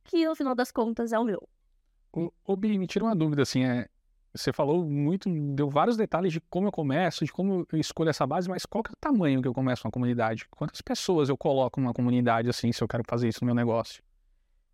que 0.04 0.26
no 0.26 0.35
final 0.35 0.54
das 0.54 0.70
contas 0.70 1.12
é 1.12 1.18
o 1.18 1.25
meu. 1.25 1.49
Ô 2.44 2.56
Bi, 2.56 2.78
me 2.78 2.87
tira 2.87 3.04
uma 3.04 3.14
dúvida, 3.14 3.42
assim, 3.42 3.64
é, 3.64 3.88
você 4.35 4.52
falou 4.52 4.85
muito, 4.85 5.28
deu 5.54 5.68
vários 5.68 5.97
detalhes 5.97 6.32
de 6.32 6.40
como 6.40 6.68
eu 6.68 6.73
começo, 6.73 7.25
de 7.25 7.32
como 7.32 7.66
eu 7.70 7.78
escolho 7.78 8.11
essa 8.11 8.26
base, 8.26 8.49
mas 8.49 8.64
qual 8.64 8.82
que 8.82 8.90
é 8.90 8.94
o 8.94 8.97
tamanho 9.00 9.42
que 9.42 9.49
eu 9.49 9.54
começo 9.54 9.87
uma 9.87 9.92
comunidade? 9.92 10.47
Quantas 10.50 10.80
pessoas 10.80 11.28
eu 11.28 11.37
coloco 11.37 11.80
numa 11.80 11.92
comunidade, 11.92 12.49
assim, 12.49 12.73
se 12.73 12.82
eu 12.82 12.88
quero 12.88 13.02
fazer 13.06 13.28
isso 13.28 13.40
no 13.42 13.47
meu 13.47 13.54
negócio? 13.54 14.02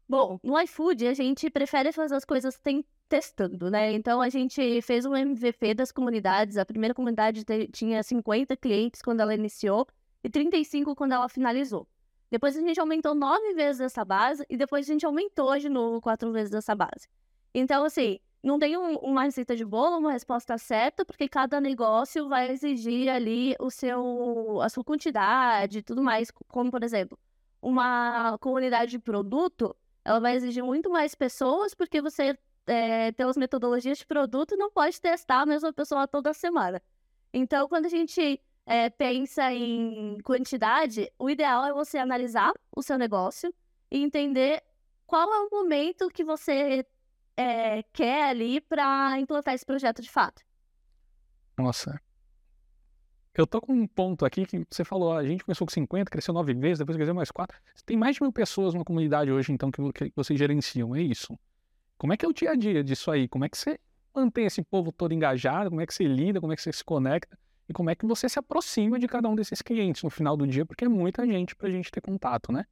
Bom, 0.08 0.38
no 0.42 0.58
iFood 0.60 1.06
a 1.06 1.14
gente 1.14 1.48
prefere 1.48 1.90
fazer 1.90 2.14
as 2.14 2.24
coisas 2.24 2.58
tem, 2.58 2.84
testando, 3.08 3.70
né? 3.70 3.92
Então 3.92 4.20
a 4.20 4.28
gente 4.28 4.82
fez 4.82 5.06
um 5.06 5.16
MVP 5.16 5.74
das 5.74 5.90
comunidades. 5.90 6.56
A 6.58 6.64
primeira 6.64 6.94
comunidade 6.94 7.44
tinha 7.72 8.02
50 8.02 8.56
clientes 8.56 9.00
quando 9.00 9.20
ela 9.20 9.34
iniciou 9.34 9.86
e 10.22 10.28
35 10.28 10.94
quando 10.94 11.12
ela 11.12 11.28
finalizou. 11.28 11.86
Depois 12.30 12.56
a 12.56 12.60
gente 12.60 12.80
aumentou 12.80 13.14
nove 13.14 13.54
vezes 13.54 13.80
essa 13.80 14.04
base 14.04 14.44
e 14.50 14.56
depois 14.56 14.88
a 14.88 14.92
gente 14.92 15.06
aumentou 15.06 15.56
de 15.58 15.68
novo 15.68 16.00
quatro 16.00 16.32
vezes 16.32 16.52
essa 16.52 16.74
base. 16.74 17.08
Então, 17.54 17.84
assim, 17.84 18.18
não 18.42 18.58
tem 18.58 18.76
um, 18.76 18.96
uma 18.96 19.22
receita 19.22 19.54
de 19.56 19.64
bolo, 19.64 19.98
uma 19.98 20.12
resposta 20.12 20.58
certa, 20.58 21.04
porque 21.04 21.28
cada 21.28 21.60
negócio 21.60 22.28
vai 22.28 22.50
exigir 22.50 23.08
ali 23.08 23.54
o 23.60 23.70
seu, 23.70 24.60
a 24.60 24.68
sua 24.68 24.84
quantidade 24.84 25.78
e 25.78 25.82
tudo 25.82 26.02
mais. 26.02 26.30
Como, 26.48 26.70
por 26.70 26.82
exemplo, 26.82 27.18
uma 27.62 28.36
comunidade 28.38 28.90
de 28.90 28.98
produto, 28.98 29.74
ela 30.04 30.20
vai 30.20 30.34
exigir 30.34 30.62
muito 30.62 30.90
mais 30.90 31.14
pessoas, 31.14 31.74
porque 31.74 32.00
você 32.00 32.38
é, 32.66 33.12
tem 33.12 33.26
as 33.26 33.36
metodologias 33.36 33.98
de 33.98 34.06
produto 34.06 34.56
não 34.56 34.70
pode 34.70 35.00
testar 35.00 35.40
a 35.40 35.46
mesma 35.46 35.72
pessoa 35.72 36.06
toda 36.06 36.32
semana. 36.34 36.82
Então, 37.32 37.68
quando 37.68 37.86
a 37.86 37.88
gente 37.88 38.40
é, 38.66 38.90
pensa 38.90 39.52
em 39.52 40.18
quantidade, 40.22 41.10
o 41.18 41.28
ideal 41.28 41.64
é 41.64 41.72
você 41.72 41.98
analisar 41.98 42.52
o 42.74 42.82
seu 42.82 42.96
negócio 42.96 43.52
e 43.90 44.02
entender 44.02 44.62
qual 45.06 45.32
é 45.32 45.40
o 45.40 45.50
momento 45.50 46.08
que 46.08 46.24
você 46.24 46.86
é, 47.36 47.82
quer 47.92 48.28
ali 48.28 48.60
para 48.60 49.18
implantar 49.18 49.54
esse 49.54 49.66
projeto 49.66 50.00
de 50.00 50.10
fato. 50.10 50.42
Nossa, 51.58 52.00
eu 53.40 53.46
tô 53.46 53.60
com 53.60 53.72
um 53.72 53.86
ponto 53.86 54.24
aqui 54.24 54.46
que 54.46 54.64
você 54.70 54.84
falou, 54.84 55.12
a 55.12 55.24
gente 55.24 55.44
começou 55.44 55.66
com 55.66 55.72
50, 55.72 56.10
cresceu 56.10 56.32
nove 56.32 56.54
vezes, 56.54 56.78
depois 56.78 56.96
cresceu 56.96 57.14
mais 57.14 57.30
quatro. 57.30 57.58
Tem 57.84 57.96
mais 57.96 58.16
de 58.16 58.22
mil 58.22 58.32
pessoas 58.32 58.74
na 58.74 58.84
comunidade 58.84 59.30
hoje, 59.30 59.52
então, 59.52 59.70
que, 59.70 59.80
vocês 60.14 60.38
gerenciam, 60.38 60.94
é 60.94 61.02
isso? 61.02 61.38
Como 61.98 62.12
é 62.12 62.16
que 62.16 62.24
é 62.24 62.28
o 62.28 62.32
dia 62.32 62.52
a 62.52 62.54
dia 62.54 62.84
disso 62.84 63.10
aí? 63.10 63.28
Como 63.28 63.44
é 63.44 63.48
que 63.48 63.58
você 63.58 63.78
mantém 64.14 64.46
esse 64.46 64.62
povo 64.62 64.92
todo 64.92 65.12
engajado? 65.12 65.70
Como 65.70 65.80
é 65.80 65.86
que 65.86 65.94
você 65.94 66.04
lida? 66.04 66.40
Como 66.40 66.52
é 66.52 66.56
que 66.56 66.62
você 66.62 66.72
se 66.72 66.84
conecta? 66.84 67.36
E 67.68 67.72
como 67.72 67.90
é 67.90 67.94
que 67.94 68.06
você 68.06 68.28
se 68.28 68.38
aproxima 68.38 68.98
de 68.98 69.08
cada 69.08 69.28
um 69.28 69.34
desses 69.34 69.62
clientes 69.62 70.02
no 70.02 70.10
final 70.10 70.36
do 70.36 70.46
dia? 70.46 70.64
Porque 70.64 70.84
é 70.84 70.88
muita 70.88 71.26
gente 71.26 71.56
pra 71.56 71.70
gente 71.70 71.90
ter 71.90 72.00
contato, 72.00 72.52
né? 72.52 72.64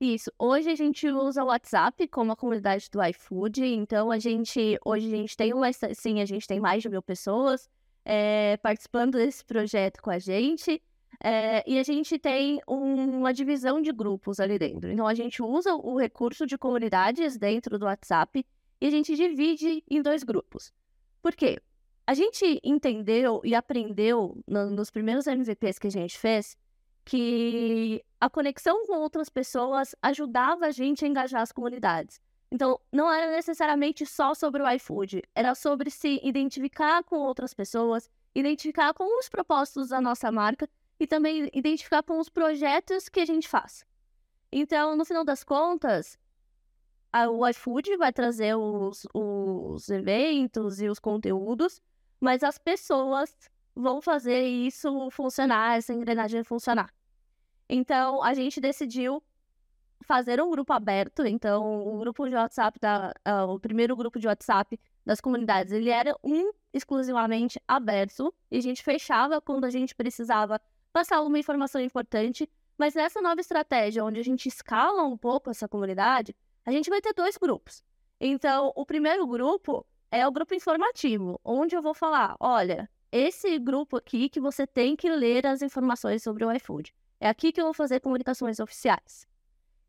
Isso. 0.00 0.32
Hoje 0.38 0.70
a 0.70 0.74
gente 0.74 1.08
usa 1.08 1.44
o 1.44 1.46
WhatsApp 1.46 2.08
como 2.08 2.32
a 2.32 2.36
comunidade 2.36 2.88
do 2.90 3.02
iFood. 3.04 3.64
Então 3.64 4.10
a 4.10 4.18
gente 4.18 4.78
hoje 4.84 5.06
a 5.06 5.16
gente 5.16 5.36
tem 5.36 5.52
uma 5.52 5.70
sim, 5.72 6.20
a 6.20 6.24
gente 6.24 6.46
tem 6.46 6.60
mais 6.60 6.82
de 6.82 6.88
mil 6.88 7.02
pessoas 7.02 7.68
é, 8.04 8.56
participando 8.58 9.12
desse 9.12 9.44
projeto 9.44 10.00
com 10.02 10.10
a 10.10 10.18
gente. 10.18 10.82
É, 11.22 11.62
e 11.70 11.78
a 11.78 11.82
gente 11.82 12.18
tem 12.18 12.60
um, 12.66 13.18
uma 13.18 13.32
divisão 13.32 13.80
de 13.80 13.92
grupos 13.92 14.40
ali 14.40 14.58
dentro. 14.58 14.90
Então 14.90 15.06
a 15.06 15.14
gente 15.14 15.42
usa 15.42 15.74
o 15.74 15.96
recurso 15.96 16.46
de 16.46 16.58
comunidades 16.58 17.36
dentro 17.36 17.78
do 17.78 17.84
WhatsApp 17.84 18.44
e 18.80 18.86
a 18.86 18.90
gente 18.90 19.14
divide 19.14 19.84
em 19.88 20.02
dois 20.02 20.24
grupos. 20.24 20.72
Por 21.22 21.34
quê? 21.36 21.60
A 22.04 22.14
gente 22.14 22.60
entendeu 22.64 23.40
e 23.44 23.54
aprendeu 23.54 24.42
no, 24.46 24.70
nos 24.70 24.90
primeiros 24.90 25.26
MVPs 25.26 25.78
que 25.78 25.86
a 25.86 25.90
gente 25.90 26.18
fez 26.18 26.56
que 27.04 28.04
a 28.20 28.28
conexão 28.28 28.86
com 28.86 28.98
outras 28.98 29.28
pessoas 29.28 29.94
ajudava 30.02 30.66
a 30.66 30.70
gente 30.70 31.04
a 31.04 31.08
engajar 31.08 31.42
as 31.42 31.52
comunidades. 31.52 32.20
Então, 32.52 32.78
não 32.92 33.10
era 33.10 33.32
necessariamente 33.32 34.04
só 34.04 34.34
sobre 34.34 34.62
o 34.62 34.70
iFood, 34.72 35.22
era 35.34 35.54
sobre 35.54 35.90
se 35.90 36.20
identificar 36.22 37.02
com 37.02 37.16
outras 37.16 37.54
pessoas, 37.54 38.10
identificar 38.34 38.92
com 38.92 39.18
os 39.18 39.26
propósitos 39.26 39.88
da 39.88 40.02
nossa 40.02 40.30
marca 40.30 40.68
e 41.00 41.06
também 41.06 41.48
identificar 41.54 42.02
com 42.02 42.20
os 42.20 42.28
projetos 42.28 43.08
que 43.08 43.20
a 43.20 43.24
gente 43.24 43.48
faz. 43.48 43.86
Então, 44.52 44.94
no 44.94 45.02
final 45.06 45.24
das 45.24 45.42
contas, 45.42 46.18
a, 47.10 47.30
o 47.30 47.48
iFood 47.48 47.96
vai 47.96 48.12
trazer 48.12 48.54
os, 48.54 49.06
os 49.14 49.88
eventos 49.88 50.78
e 50.82 50.90
os 50.90 50.98
conteúdos, 50.98 51.80
mas 52.20 52.42
as 52.42 52.58
pessoas 52.58 53.34
vão 53.74 54.02
fazer 54.02 54.42
isso 54.42 55.08
funcionar, 55.08 55.78
essa 55.78 55.94
engrenagem 55.94 56.44
funcionar. 56.44 56.92
Então, 57.66 58.22
a 58.22 58.34
gente 58.34 58.60
decidiu 58.60 59.22
fazer 60.02 60.40
um 60.40 60.50
grupo 60.50 60.72
aberto. 60.72 61.26
Então, 61.26 61.86
o 61.86 61.98
grupo 61.98 62.28
de 62.28 62.34
WhatsApp, 62.34 62.78
da, 62.80 63.12
uh, 63.26 63.50
o 63.50 63.60
primeiro 63.60 63.96
grupo 63.96 64.18
de 64.18 64.26
WhatsApp 64.26 64.78
das 65.04 65.20
comunidades, 65.20 65.72
ele 65.72 65.90
era 65.90 66.16
um 66.22 66.52
exclusivamente 66.72 67.60
aberto 67.66 68.32
e 68.50 68.58
a 68.58 68.62
gente 68.62 68.82
fechava 68.82 69.40
quando 69.40 69.64
a 69.64 69.70
gente 69.70 69.94
precisava 69.94 70.60
passar 70.92 71.20
uma 71.22 71.38
informação 71.38 71.80
importante. 71.80 72.48
Mas 72.78 72.94
nessa 72.94 73.20
nova 73.20 73.40
estratégia, 73.40 74.04
onde 74.04 74.20
a 74.20 74.24
gente 74.24 74.48
escala 74.48 75.02
um 75.04 75.16
pouco 75.16 75.50
essa 75.50 75.68
comunidade, 75.68 76.34
a 76.64 76.70
gente 76.70 76.90
vai 76.90 77.00
ter 77.00 77.12
dois 77.12 77.36
grupos. 77.36 77.82
Então, 78.20 78.72
o 78.76 78.86
primeiro 78.86 79.26
grupo 79.26 79.84
é 80.10 80.26
o 80.26 80.32
grupo 80.32 80.54
informativo, 80.54 81.40
onde 81.44 81.74
eu 81.74 81.82
vou 81.82 81.94
falar: 81.94 82.36
olha, 82.38 82.88
esse 83.10 83.58
grupo 83.58 83.96
aqui 83.96 84.28
que 84.28 84.40
você 84.40 84.66
tem 84.66 84.96
que 84.96 85.10
ler 85.10 85.46
as 85.46 85.60
informações 85.62 86.22
sobre 86.22 86.44
o 86.44 86.52
iFood. 86.52 86.94
É 87.20 87.28
aqui 87.28 87.52
que 87.52 87.60
eu 87.60 87.66
vou 87.66 87.74
fazer 87.74 88.00
comunicações 88.00 88.58
oficiais. 88.58 89.26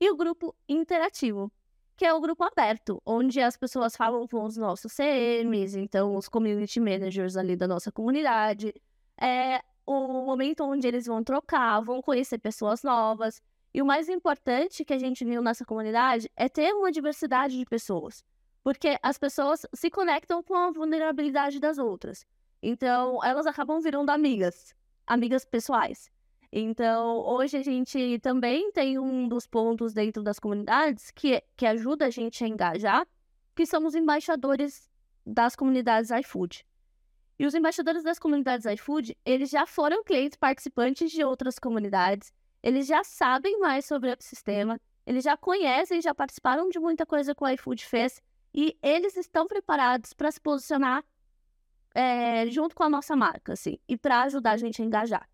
E 0.04 0.12
o 0.12 0.18
grupo 0.18 0.54
interativo, 0.68 1.50
que 1.96 2.06
é 2.06 2.14
o 2.14 2.20
grupo 2.20 2.44
aberto, 2.44 3.02
onde 3.06 3.40
as 3.40 3.56
pessoas 3.56 3.96
falam 3.96 4.28
com 4.28 4.44
os 4.44 4.58
nossos 4.58 4.94
CMs, 4.94 5.78
então 5.78 6.18
os 6.18 6.28
community 6.28 6.78
managers 6.78 7.38
ali 7.38 7.56
da 7.56 7.70
nossa 7.70 7.90
comunidade. 7.90 8.74
É 9.18 9.62
o 9.86 10.26
momento 10.26 10.66
onde 10.66 10.86
eles 10.86 11.06
vão 11.06 11.24
trocar, 11.24 11.80
vão 11.80 12.02
conhecer 12.02 12.38
pessoas 12.38 12.84
novas. 12.84 13.42
E 13.74 13.82
o 13.82 13.86
mais 13.86 14.10
importante 14.10 14.84
que 14.84 14.94
a 14.94 15.00
gente 15.00 15.24
viu 15.24 15.42
nessa 15.42 15.64
comunidade 15.64 16.30
é 16.36 16.50
ter 16.50 16.74
uma 16.74 16.92
diversidade 16.92 17.58
de 17.58 17.66
pessoas. 17.66 18.26
Porque 18.62 19.00
as 19.02 19.18
pessoas 19.18 19.66
se 19.74 19.90
conectam 19.90 20.44
com 20.44 20.54
a 20.54 20.70
vulnerabilidade 20.70 21.62
das 21.62 21.78
outras. 21.78 22.26
Então, 22.62 23.24
elas 23.24 23.46
acabam 23.46 23.80
virando 23.80 24.10
amigas, 24.10 24.76
amigas 25.08 25.46
pessoais. 25.46 26.12
Então, 26.56 27.18
hoje 27.26 27.58
a 27.58 27.64
gente 27.64 28.20
também 28.20 28.72
tem 28.72 29.00
um 29.00 29.28
dos 29.28 29.48
pontos 29.48 29.92
dentro 29.92 30.22
das 30.22 30.38
comunidades 30.38 31.10
que, 31.10 31.42
que 31.58 31.66
ajuda 31.66 32.06
a 32.06 32.10
gente 32.12 32.44
a 32.44 32.48
engajar, 32.48 33.08
que 33.56 33.66
são 33.66 33.84
os 33.88 33.96
embaixadores 33.96 34.88
das 35.26 35.56
comunidades 35.56 36.12
iFood. 36.12 36.64
E 37.40 37.48
os 37.48 37.56
embaixadores 37.56 38.04
das 38.04 38.20
comunidades 38.20 38.68
iFood, 38.68 39.18
eles 39.26 39.50
já 39.50 39.66
foram 39.66 40.04
clientes 40.04 40.38
participantes 40.38 41.12
de 41.12 41.24
outras 41.24 41.58
comunidades, 41.58 42.32
eles 42.62 42.86
já 42.86 43.04
sabem 43.04 43.60
mais 43.60 43.86
sobre 43.86 44.10
o 44.10 44.12
ecossistema, 44.12 44.80
eles 45.08 45.24
já 45.24 45.36
conhecem, 45.36 46.04
já 46.04 46.14
participaram 46.14 46.70
de 46.70 46.78
muita 46.78 47.04
coisa 47.04 47.34
que 47.34 47.44
o 47.44 47.50
iFood 47.50 47.84
fez, 47.84 48.22
e 48.54 48.78
eles 48.84 49.18
estão 49.18 49.48
preparados 49.48 50.14
para 50.14 50.32
se 50.32 50.40
posicionar 50.40 51.04
é, 51.96 52.46
junto 52.52 52.76
com 52.76 52.84
a 52.84 52.90
nossa 52.90 53.16
marca, 53.16 53.54
assim, 53.54 53.80
e 53.88 53.98
para 53.98 54.22
ajudar 54.22 54.52
a 54.52 54.58
gente 54.58 54.84
a 54.84 54.86
engajar. 54.86 55.28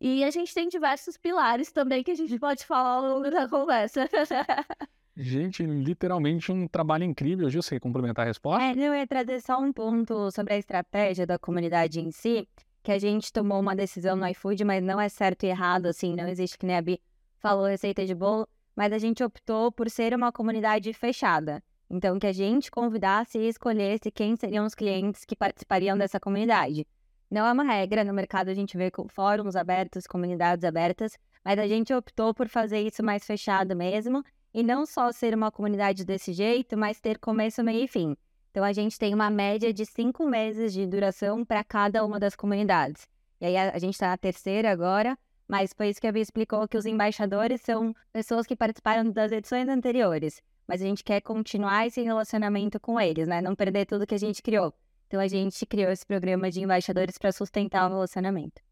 E 0.00 0.24
a 0.24 0.30
gente 0.30 0.54
tem 0.54 0.66
diversos 0.66 1.18
pilares 1.18 1.70
também 1.70 2.02
que 2.02 2.10
a 2.10 2.14
gente 2.14 2.38
pode 2.38 2.64
falar 2.64 2.94
ao 2.94 3.02
longo 3.02 3.30
da 3.30 3.46
conversa. 3.48 4.08
Gente, 5.14 5.62
literalmente 5.62 6.50
um 6.50 6.66
trabalho 6.66 7.04
incrível. 7.04 7.50
Gil, 7.50 7.60
você 7.60 7.74
quer 7.74 7.80
complementar 7.80 8.24
a 8.24 8.28
resposta? 8.28 8.64
É, 8.64 8.72
eu 8.72 8.94
ia 8.94 9.06
trazer 9.06 9.42
só 9.42 9.60
um 9.60 9.70
ponto 9.70 10.30
sobre 10.30 10.54
a 10.54 10.56
estratégia 10.56 11.26
da 11.26 11.38
comunidade 11.38 12.00
em 12.00 12.10
si, 12.10 12.48
que 12.82 12.90
a 12.90 12.98
gente 12.98 13.30
tomou 13.30 13.60
uma 13.60 13.76
decisão 13.76 14.16
no 14.16 14.26
iFood, 14.28 14.64
mas 14.64 14.82
não 14.82 14.98
é 14.98 15.10
certo 15.10 15.44
e 15.44 15.48
errado, 15.48 15.86
assim, 15.86 16.14
não 16.14 16.26
existe 16.26 16.56
que 16.56 16.64
nem 16.64 16.78
a 16.78 16.80
Bi 16.80 16.98
falou 17.38 17.66
receita 17.66 18.06
de 18.06 18.14
bolo, 18.14 18.48
mas 18.74 18.94
a 18.94 18.98
gente 18.98 19.22
optou 19.22 19.70
por 19.70 19.90
ser 19.90 20.14
uma 20.14 20.32
comunidade 20.32 20.90
fechada. 20.94 21.62
Então, 21.90 22.18
que 22.18 22.26
a 22.26 22.32
gente 22.32 22.70
convidasse 22.70 23.36
e 23.36 23.48
escolhesse 23.48 24.10
quem 24.10 24.36
seriam 24.36 24.64
os 24.64 24.74
clientes 24.74 25.26
que 25.26 25.36
participariam 25.36 25.98
dessa 25.98 26.18
comunidade. 26.18 26.86
Não 27.30 27.46
é 27.46 27.52
uma 27.52 27.62
regra, 27.62 28.02
no 28.02 28.12
mercado 28.12 28.48
a 28.48 28.54
gente 28.54 28.76
vê 28.76 28.90
fóruns 29.08 29.54
abertos, 29.54 30.06
comunidades 30.06 30.64
abertas, 30.64 31.16
mas 31.44 31.58
a 31.58 31.66
gente 31.68 31.94
optou 31.94 32.34
por 32.34 32.48
fazer 32.48 32.80
isso 32.80 33.02
mais 33.04 33.24
fechado 33.24 33.76
mesmo, 33.76 34.24
e 34.52 34.62
não 34.62 34.84
só 34.84 35.12
ser 35.12 35.32
uma 35.34 35.52
comunidade 35.52 36.04
desse 36.04 36.32
jeito, 36.32 36.76
mas 36.76 37.00
ter 37.00 37.18
começo, 37.18 37.62
meio 37.62 37.84
e 37.84 37.88
fim. 37.88 38.16
Então, 38.50 38.64
a 38.64 38.72
gente 38.72 38.98
tem 38.98 39.14
uma 39.14 39.30
média 39.30 39.72
de 39.72 39.86
cinco 39.86 40.26
meses 40.26 40.72
de 40.72 40.84
duração 40.86 41.44
para 41.44 41.62
cada 41.62 42.04
uma 42.04 42.18
das 42.18 42.34
comunidades. 42.34 43.06
E 43.40 43.46
aí, 43.46 43.56
a, 43.56 43.70
a 43.70 43.78
gente 43.78 43.94
está 43.94 44.08
na 44.08 44.16
terceira 44.16 44.72
agora, 44.72 45.16
mas 45.46 45.72
foi 45.72 45.88
isso 45.88 46.00
que 46.00 46.08
a 46.08 46.12
Bia 46.12 46.22
explicou, 46.22 46.66
que 46.66 46.76
os 46.76 46.84
embaixadores 46.84 47.60
são 47.60 47.94
pessoas 48.12 48.44
que 48.44 48.56
participaram 48.56 49.08
das 49.08 49.30
edições 49.30 49.68
anteriores 49.68 50.42
mas 50.70 50.80
a 50.80 50.84
gente 50.84 51.02
quer 51.02 51.20
continuar 51.20 51.88
esse 51.88 52.00
relacionamento 52.00 52.78
com 52.78 53.00
eles, 53.00 53.26
né? 53.26 53.40
Não 53.40 53.56
perder 53.56 53.86
tudo 53.86 54.06
que 54.06 54.14
a 54.14 54.18
gente 54.18 54.40
criou. 54.40 54.72
Então 55.10 55.18
a 55.18 55.26
gente 55.26 55.66
criou 55.66 55.90
esse 55.90 56.06
programa 56.06 56.48
de 56.52 56.60
embaixadores 56.60 57.18
para 57.18 57.32
sustentar 57.32 57.84
o 57.90 57.94
relacionamento. 57.94 58.62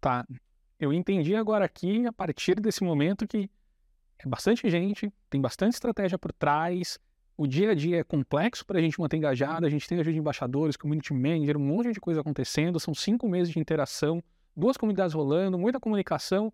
Tá. 0.00 0.26
Eu 0.76 0.92
entendi 0.92 1.36
agora 1.36 1.64
aqui, 1.64 2.04
a 2.04 2.12
partir 2.12 2.58
desse 2.58 2.82
momento, 2.82 3.28
que 3.28 3.48
é 4.18 4.28
bastante 4.28 4.68
gente, 4.68 5.12
tem 5.30 5.40
bastante 5.40 5.74
estratégia 5.74 6.18
por 6.18 6.32
trás, 6.32 6.98
o 7.36 7.46
dia 7.46 7.70
a 7.70 7.74
dia 7.76 8.00
é 8.00 8.02
complexo 8.02 8.66
para 8.66 8.80
a 8.80 8.82
gente 8.82 8.98
manter 8.98 9.18
engajado, 9.18 9.66
a 9.66 9.70
gente 9.70 9.86
tem 9.86 10.00
ajuda 10.00 10.12
de 10.12 10.18
embaixadores, 10.18 10.76
community 10.76 11.14
manager, 11.14 11.56
um 11.56 11.64
monte 11.64 11.92
de 11.92 12.00
coisa 12.00 12.22
acontecendo, 12.22 12.80
são 12.80 12.92
cinco 12.92 13.28
meses 13.28 13.52
de 13.52 13.60
interação, 13.60 14.20
duas 14.56 14.76
comunidades 14.76 15.14
rolando, 15.14 15.56
muita 15.56 15.78
comunicação. 15.78 16.52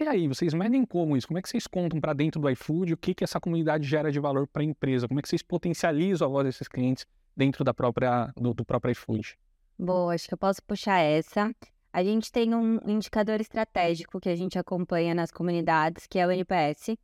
E 0.00 0.08
aí, 0.08 0.26
vocês 0.26 0.54
medem 0.54 0.86
como 0.86 1.14
isso? 1.14 1.28
Como 1.28 1.36
é 1.36 1.42
que 1.42 1.48
vocês 1.50 1.66
contam 1.66 2.00
para 2.00 2.14
dentro 2.14 2.40
do 2.40 2.48
iFood 2.48 2.94
o 2.94 2.96
que, 2.96 3.12
que 3.12 3.22
essa 3.22 3.38
comunidade 3.38 3.86
gera 3.86 4.10
de 4.10 4.18
valor 4.18 4.46
para 4.46 4.62
a 4.62 4.64
empresa? 4.64 5.06
Como 5.06 5.20
é 5.20 5.22
que 5.22 5.28
vocês 5.28 5.42
potencializam 5.42 6.26
a 6.26 6.30
voz 6.30 6.46
desses 6.46 6.68
clientes 6.68 7.04
dentro 7.40 7.64
da 7.64 7.72
própria, 7.72 8.30
do, 8.36 8.52
do 8.52 8.64
próprio 8.66 8.92
iFood? 8.92 9.38
Boa, 9.78 10.12
acho 10.14 10.28
que 10.28 10.34
eu 10.34 10.38
posso 10.38 10.62
puxar 10.62 10.98
essa. 10.98 11.50
A 11.90 12.04
gente 12.04 12.30
tem 12.30 12.54
um 12.54 12.78
indicador 12.86 13.40
estratégico 13.40 14.20
que 14.20 14.28
a 14.28 14.36
gente 14.36 14.58
acompanha 14.58 15.14
nas 15.14 15.30
comunidades, 15.30 16.06
que 16.06 16.18
é 16.18 16.26
o 16.26 16.30
NPS. 16.30 16.96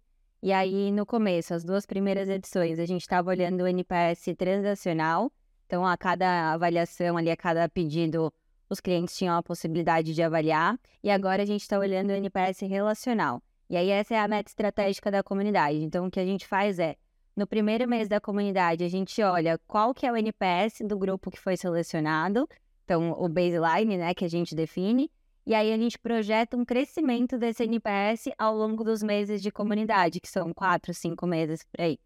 E 0.42 0.52
aí, 0.52 0.92
no 0.92 1.06
começo, 1.06 1.54
as 1.54 1.64
duas 1.64 1.86
primeiras 1.86 2.28
edições, 2.28 2.78
a 2.78 2.84
gente 2.84 3.00
estava 3.00 3.30
olhando 3.30 3.62
o 3.62 3.66
NPS 3.66 4.26
transacional. 4.36 5.32
Então, 5.66 5.86
a 5.86 5.96
cada 5.96 6.52
avaliação 6.52 7.16
ali, 7.16 7.30
a 7.30 7.36
cada 7.36 7.66
pedido, 7.66 8.30
os 8.68 8.78
clientes 8.78 9.16
tinham 9.16 9.36
a 9.36 9.42
possibilidade 9.42 10.12
de 10.12 10.22
avaliar, 10.22 10.78
e 11.02 11.10
agora 11.10 11.42
a 11.42 11.46
gente 11.46 11.62
está 11.62 11.78
olhando 11.78 12.10
o 12.10 12.12
NPS 12.12 12.60
relacional. 12.60 13.42
E 13.68 13.76
aí 13.76 13.90
essa 13.90 14.14
é 14.14 14.18
a 14.18 14.28
meta 14.28 14.48
estratégica 14.48 15.10
da 15.10 15.22
comunidade. 15.22 15.78
Então 15.78 16.06
o 16.06 16.10
que 16.10 16.20
a 16.20 16.24
gente 16.24 16.46
faz 16.46 16.78
é, 16.78 16.96
no 17.36 17.46
primeiro 17.46 17.86
mês 17.86 18.08
da 18.08 18.18
comunidade, 18.18 18.82
a 18.82 18.88
gente 18.88 19.22
olha 19.22 19.60
qual 19.66 19.92
que 19.92 20.06
é 20.06 20.10
o 20.10 20.16
NPS 20.16 20.80
do 20.80 20.96
grupo 20.96 21.30
que 21.30 21.38
foi 21.38 21.54
selecionado, 21.54 22.48
então 22.84 23.12
o 23.12 23.28
baseline, 23.28 23.98
né, 23.98 24.14
que 24.14 24.24
a 24.24 24.28
gente 24.28 24.54
define, 24.54 25.10
e 25.44 25.54
aí 25.54 25.70
a 25.70 25.76
gente 25.76 25.98
projeta 25.98 26.56
um 26.56 26.64
crescimento 26.64 27.38
desse 27.38 27.62
NPS 27.64 28.30
ao 28.38 28.56
longo 28.56 28.82
dos 28.82 29.02
meses 29.02 29.42
de 29.42 29.52
comunidade, 29.52 30.18
que 30.18 30.28
são 30.28 30.52
quatro, 30.54 30.94
cinco 30.94 31.26
meses 31.26 31.62
por 31.64 31.82
aí. 31.82 31.98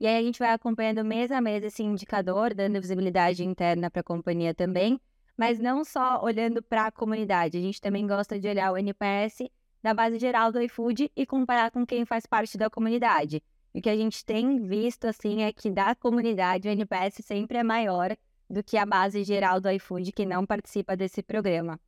E 0.00 0.06
aí 0.06 0.16
a 0.16 0.22
gente 0.22 0.38
vai 0.38 0.52
acompanhando 0.52 1.04
mês 1.04 1.30
a 1.30 1.40
mês 1.40 1.62
esse 1.62 1.82
indicador, 1.82 2.54
dando 2.54 2.80
visibilidade 2.80 3.44
interna 3.44 3.90
para 3.90 4.00
a 4.00 4.04
companhia 4.04 4.54
também, 4.54 4.98
mas 5.36 5.60
não 5.60 5.84
só 5.84 6.20
olhando 6.22 6.62
para 6.62 6.86
a 6.86 6.90
comunidade, 6.90 7.58
a 7.58 7.60
gente 7.60 7.80
também 7.80 8.06
gosta 8.06 8.40
de 8.40 8.48
olhar 8.48 8.72
o 8.72 8.78
NPS 8.78 9.50
da 9.82 9.92
base 9.92 10.18
geral 10.18 10.50
do 10.50 10.62
iFood 10.62 11.12
e 11.14 11.26
comparar 11.26 11.70
com 11.70 11.86
quem 11.86 12.06
faz 12.06 12.24
parte 12.24 12.56
da 12.56 12.70
comunidade. 12.70 13.42
O 13.78 13.80
que 13.80 13.88
a 13.88 13.96
gente 13.96 14.24
tem 14.24 14.58
visto 14.58 15.04
assim 15.04 15.42
é 15.42 15.52
que 15.52 15.70
da 15.70 15.94
comunidade 15.94 16.66
o 16.66 16.70
NPS 16.72 17.24
sempre 17.24 17.58
é 17.58 17.62
maior 17.62 18.16
do 18.50 18.60
que 18.60 18.76
a 18.76 18.84
base 18.84 19.22
geral 19.22 19.60
do 19.60 19.70
iFood 19.70 20.10
que 20.10 20.26
não 20.26 20.44
participa 20.44 20.96
desse 20.96 21.22
programa. 21.22 21.78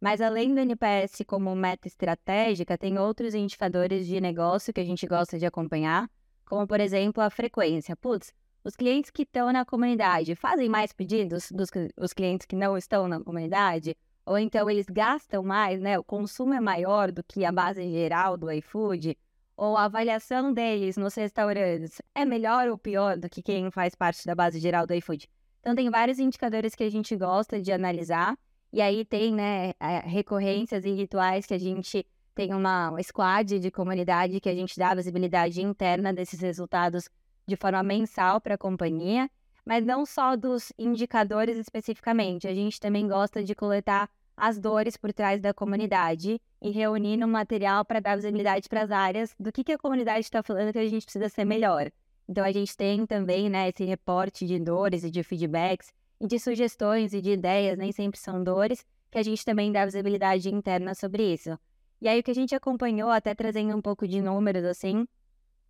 Mas 0.00 0.20
além 0.20 0.54
do 0.54 0.60
NPS 0.60 1.24
como 1.26 1.52
meta 1.56 1.88
estratégica, 1.88 2.78
tem 2.78 3.00
outros 3.00 3.34
indicadores 3.34 4.06
de 4.06 4.20
negócio 4.20 4.72
que 4.72 4.80
a 4.80 4.84
gente 4.84 5.04
gosta 5.08 5.40
de 5.40 5.44
acompanhar, 5.44 6.08
como 6.46 6.68
por 6.68 6.78
exemplo 6.78 7.20
a 7.20 7.28
frequência. 7.28 7.96
Putz, 7.96 8.32
os 8.62 8.76
clientes 8.76 9.10
que 9.10 9.22
estão 9.22 9.52
na 9.52 9.64
comunidade 9.64 10.36
fazem 10.36 10.68
mais 10.68 10.92
pedidos 10.92 11.50
dos 11.50 11.68
os 11.96 12.12
clientes 12.12 12.46
que 12.46 12.54
não 12.54 12.76
estão 12.76 13.08
na 13.08 13.18
comunidade? 13.18 13.96
Ou 14.24 14.38
então 14.38 14.70
eles 14.70 14.86
gastam 14.88 15.42
mais, 15.42 15.80
né? 15.80 15.98
O 15.98 16.04
consumo 16.04 16.54
é 16.54 16.60
maior 16.60 17.10
do 17.10 17.24
que 17.24 17.44
a 17.44 17.50
base 17.50 17.82
geral 17.90 18.36
do 18.36 18.48
iFood? 18.52 19.18
Ou 19.60 19.76
a 19.76 19.84
avaliação 19.84 20.54
deles 20.54 20.96
nos 20.96 21.14
restaurantes 21.14 22.00
é 22.14 22.24
melhor 22.24 22.68
ou 22.68 22.78
pior 22.78 23.18
do 23.18 23.28
que 23.28 23.42
quem 23.42 23.70
faz 23.70 23.94
parte 23.94 24.24
da 24.24 24.34
base 24.34 24.58
geral 24.58 24.86
do 24.86 24.94
iFood? 24.94 25.28
Então, 25.60 25.74
tem 25.74 25.90
vários 25.90 26.18
indicadores 26.18 26.74
que 26.74 26.82
a 26.82 26.88
gente 26.88 27.14
gosta 27.14 27.60
de 27.60 27.70
analisar. 27.70 28.38
E 28.72 28.80
aí 28.80 29.04
tem, 29.04 29.34
né, 29.34 29.74
recorrências 30.04 30.86
e 30.86 30.92
rituais 30.92 31.44
que 31.44 31.52
a 31.52 31.58
gente 31.58 32.06
tem 32.34 32.54
uma 32.54 32.96
squad 33.02 33.58
de 33.58 33.70
comunidade 33.70 34.40
que 34.40 34.48
a 34.48 34.54
gente 34.54 34.78
dá 34.78 34.94
visibilidade 34.94 35.60
interna 35.60 36.10
desses 36.10 36.40
resultados 36.40 37.10
de 37.46 37.54
forma 37.54 37.82
mensal 37.82 38.40
para 38.40 38.54
a 38.54 38.58
companhia, 38.58 39.28
mas 39.62 39.84
não 39.84 40.06
só 40.06 40.36
dos 40.36 40.72
indicadores 40.78 41.58
especificamente. 41.58 42.48
A 42.48 42.54
gente 42.54 42.80
também 42.80 43.06
gosta 43.06 43.44
de 43.44 43.54
coletar 43.54 44.08
as 44.40 44.58
dores 44.58 44.96
por 44.96 45.12
trás 45.12 45.38
da 45.38 45.52
comunidade 45.52 46.40
e 46.62 46.70
reunir 46.70 47.18
no 47.18 47.28
material 47.28 47.84
para 47.84 48.00
dar 48.00 48.16
visibilidade 48.16 48.70
para 48.70 48.82
as 48.82 48.90
áreas 48.90 49.34
do 49.38 49.52
que, 49.52 49.62
que 49.62 49.72
a 49.72 49.78
comunidade 49.78 50.20
está 50.20 50.42
falando 50.42 50.72
que 50.72 50.78
a 50.78 50.88
gente 50.88 51.04
precisa 51.04 51.28
ser 51.28 51.44
melhor. 51.44 51.92
Então 52.26 52.42
a 52.42 52.50
gente 52.50 52.74
tem 52.74 53.04
também 53.04 53.50
né, 53.50 53.68
esse 53.68 53.84
reporte 53.84 54.46
de 54.46 54.58
dores 54.58 55.04
e 55.04 55.10
de 55.10 55.22
feedbacks 55.22 55.92
e 56.18 56.26
de 56.26 56.38
sugestões 56.38 57.12
e 57.12 57.20
de 57.20 57.32
ideias, 57.32 57.76
nem 57.76 57.92
sempre 57.92 58.18
são 58.18 58.42
dores, 58.42 58.84
que 59.10 59.18
a 59.18 59.22
gente 59.22 59.44
também 59.44 59.70
dá 59.70 59.84
visibilidade 59.84 60.48
interna 60.48 60.94
sobre 60.94 61.34
isso. 61.34 61.58
E 62.00 62.08
aí 62.08 62.20
o 62.20 62.22
que 62.22 62.30
a 62.30 62.34
gente 62.34 62.54
acompanhou, 62.54 63.10
até 63.10 63.34
trazendo 63.34 63.76
um 63.76 63.82
pouco 63.82 64.08
de 64.08 64.22
números 64.22 64.64
assim, 64.64 65.06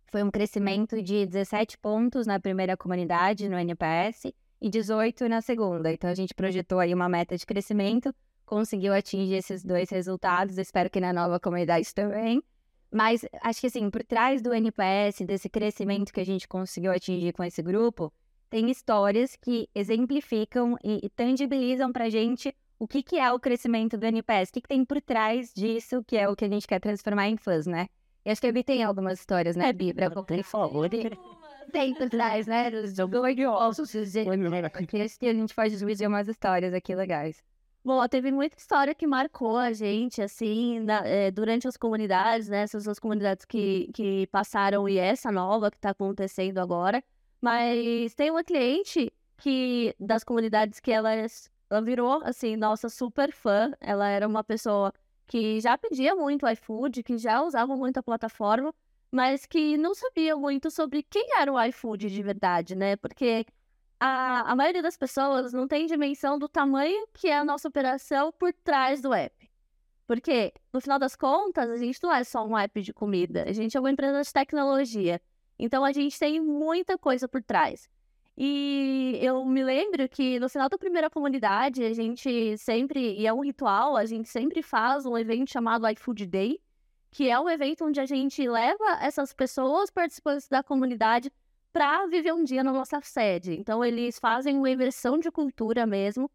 foi 0.07 0.23
um 0.23 0.31
crescimento 0.31 1.01
de 1.01 1.25
17 1.25 1.77
pontos 1.77 2.25
na 2.25 2.39
primeira 2.39 2.77
comunidade, 2.77 3.49
no 3.49 3.57
NPS, 3.57 4.31
e 4.61 4.69
18 4.69 5.27
na 5.27 5.41
segunda. 5.41 5.91
Então 5.91 6.09
a 6.09 6.15
gente 6.15 6.33
projetou 6.33 6.79
aí 6.79 6.93
uma 6.93 7.09
meta 7.09 7.35
de 7.35 7.45
crescimento, 7.45 8.13
conseguiu 8.51 8.93
atingir 8.93 9.35
esses 9.35 9.63
dois 9.63 9.89
resultados, 9.89 10.57
espero 10.57 10.89
que 10.89 10.99
na 10.99 11.13
nova 11.13 11.39
comunidade 11.39 11.95
também. 11.95 12.43
Mas 12.91 13.25
acho 13.41 13.61
que 13.61 13.67
assim, 13.67 13.89
por 13.89 14.03
trás 14.03 14.41
do 14.41 14.53
NPS, 14.53 15.21
desse 15.25 15.49
crescimento 15.49 16.11
que 16.11 16.19
a 16.19 16.25
gente 16.25 16.49
conseguiu 16.49 16.91
atingir 16.91 17.31
com 17.31 17.45
esse 17.45 17.61
grupo, 17.61 18.11
tem 18.49 18.69
histórias 18.69 19.37
que 19.37 19.69
exemplificam 19.73 20.75
e, 20.83 21.09
tangibilizam 21.15 21.93
pra 21.93 22.09
gente 22.09 22.53
o 22.77 22.85
que, 22.85 23.01
que 23.01 23.17
é 23.17 23.31
o 23.31 23.39
crescimento 23.39 23.97
do 23.97 24.05
NPS, 24.05 24.49
o 24.49 24.53
que, 24.53 24.61
que 24.61 24.67
tem 24.67 24.83
por 24.83 25.01
trás 25.01 25.53
disso, 25.55 26.03
que 26.03 26.17
é 26.17 26.27
o 26.27 26.35
que 26.35 26.43
a 26.43 26.49
gente 26.49 26.67
quer 26.67 26.81
transformar 26.81 27.29
em 27.29 27.37
fãs, 27.37 27.65
né? 27.65 27.87
E 28.25 28.31
acho 28.31 28.41
que 28.41 28.47
a 28.47 28.51
Bi 28.51 28.65
tem 28.65 28.83
algumas 28.83 29.19
histórias, 29.19 29.55
né, 29.55 29.71
Bi, 29.71 29.93
pra 29.93 30.09
por 30.09 30.43
favor. 30.43 30.89
Tem 31.71 31.93
por 31.93 32.09
trás, 32.09 32.47
né? 32.47 32.69
Dos 32.69 32.93
jogadores, 32.93 33.37
que 35.17 35.27
a 35.27 35.33
gente 35.33 35.55
pode 35.55 35.77
dividir 35.77 36.05
umas 36.05 36.27
histórias 36.27 36.73
aqui 36.73 36.93
legais. 36.93 37.41
Bom, 37.83 38.07
teve 38.07 38.31
muita 38.31 38.55
história 38.57 38.93
que 38.93 39.07
marcou 39.07 39.57
a 39.57 39.73
gente, 39.73 40.21
assim, 40.21 40.79
na, 40.81 40.99
é, 41.05 41.31
durante 41.31 41.67
as 41.67 41.75
comunidades, 41.75 42.47
né? 42.47 42.61
Essas 42.61 42.87
as 42.87 42.99
comunidades 42.99 43.43
que, 43.43 43.89
que 43.91 44.27
passaram 44.27 44.87
e 44.87 44.99
essa 44.99 45.31
nova 45.31 45.71
que 45.71 45.77
está 45.77 45.89
acontecendo 45.89 46.59
agora. 46.59 47.03
Mas 47.41 48.13
tem 48.13 48.29
uma 48.29 48.43
cliente 48.43 49.11
que, 49.37 49.95
das 49.99 50.23
comunidades 50.23 50.79
que 50.79 50.91
ela, 50.91 51.11
ela 51.11 51.81
virou, 51.81 52.21
assim, 52.23 52.55
nossa 52.55 52.87
super 52.87 53.31
fã. 53.31 53.71
Ela 53.81 54.07
era 54.09 54.27
uma 54.27 54.43
pessoa 54.43 54.93
que 55.25 55.59
já 55.59 55.75
pedia 55.75 56.15
muito 56.15 56.47
iFood, 56.47 57.01
que 57.01 57.17
já 57.17 57.41
usava 57.41 57.75
muito 57.75 57.97
a 57.97 58.03
plataforma, 58.03 58.71
mas 59.11 59.47
que 59.47 59.75
não 59.77 59.95
sabia 59.95 60.35
muito 60.35 60.69
sobre 60.69 61.01
quem 61.01 61.35
era 61.35 61.51
o 61.51 61.59
iFood 61.65 62.11
de 62.11 62.21
verdade, 62.21 62.75
né? 62.75 62.95
Porque 62.95 63.45
a, 64.01 64.51
a 64.51 64.55
maioria 64.55 64.81
das 64.81 64.97
pessoas 64.97 65.53
não 65.53 65.67
tem 65.67 65.85
dimensão 65.85 66.39
do 66.39 66.49
tamanho 66.49 67.07
que 67.13 67.27
é 67.27 67.37
a 67.37 67.45
nossa 67.45 67.67
operação 67.67 68.33
por 68.33 68.51
trás 68.51 68.99
do 68.99 69.13
app. 69.13 69.47
Porque, 70.07 70.51
no 70.73 70.81
final 70.81 70.97
das 70.97 71.15
contas, 71.15 71.69
a 71.69 71.77
gente 71.77 72.01
não 72.01 72.11
é 72.11 72.23
só 72.23 72.43
um 72.43 72.57
app 72.57 72.81
de 72.81 72.91
comida, 72.91 73.45
a 73.47 73.53
gente 73.53 73.77
é 73.77 73.79
uma 73.79 73.91
empresa 73.91 74.23
de 74.23 74.33
tecnologia. 74.33 75.21
Então, 75.57 75.85
a 75.85 75.91
gente 75.91 76.17
tem 76.17 76.41
muita 76.41 76.97
coisa 76.97 77.27
por 77.27 77.43
trás. 77.43 77.87
E 78.35 79.19
eu 79.21 79.45
me 79.45 79.63
lembro 79.63 80.09
que 80.09 80.39
no 80.39 80.49
final 80.49 80.67
da 80.67 80.79
primeira 80.79 81.07
comunidade, 81.07 81.83
a 81.83 81.93
gente 81.93 82.57
sempre, 82.57 83.19
e 83.19 83.27
é 83.27 83.31
um 83.31 83.41
ritual, 83.41 83.95
a 83.95 84.05
gente 84.05 84.27
sempre 84.29 84.63
faz 84.63 85.05
um 85.05 85.15
evento 85.15 85.51
chamado 85.51 85.87
iFood 85.87 86.25
Day, 86.25 86.59
que 87.11 87.29
é 87.29 87.39
um 87.39 87.47
evento 87.47 87.85
onde 87.85 87.99
a 87.99 88.05
gente 88.07 88.49
leva 88.49 88.97
essas 88.99 89.31
pessoas 89.31 89.91
participantes 89.91 90.47
da 90.47 90.63
comunidade 90.63 91.31
para 91.71 92.05
viver 92.07 92.33
um 92.33 92.43
dia 92.43 92.63
na 92.63 92.71
nossa 92.71 92.99
sede. 93.01 93.53
Então, 93.53 93.83
eles 93.83 94.19
fazem 94.19 94.57
uma 94.57 94.69
imersão 94.69 95.17
de 95.17 95.31
cultura 95.31 95.85
mesmo 95.85 96.29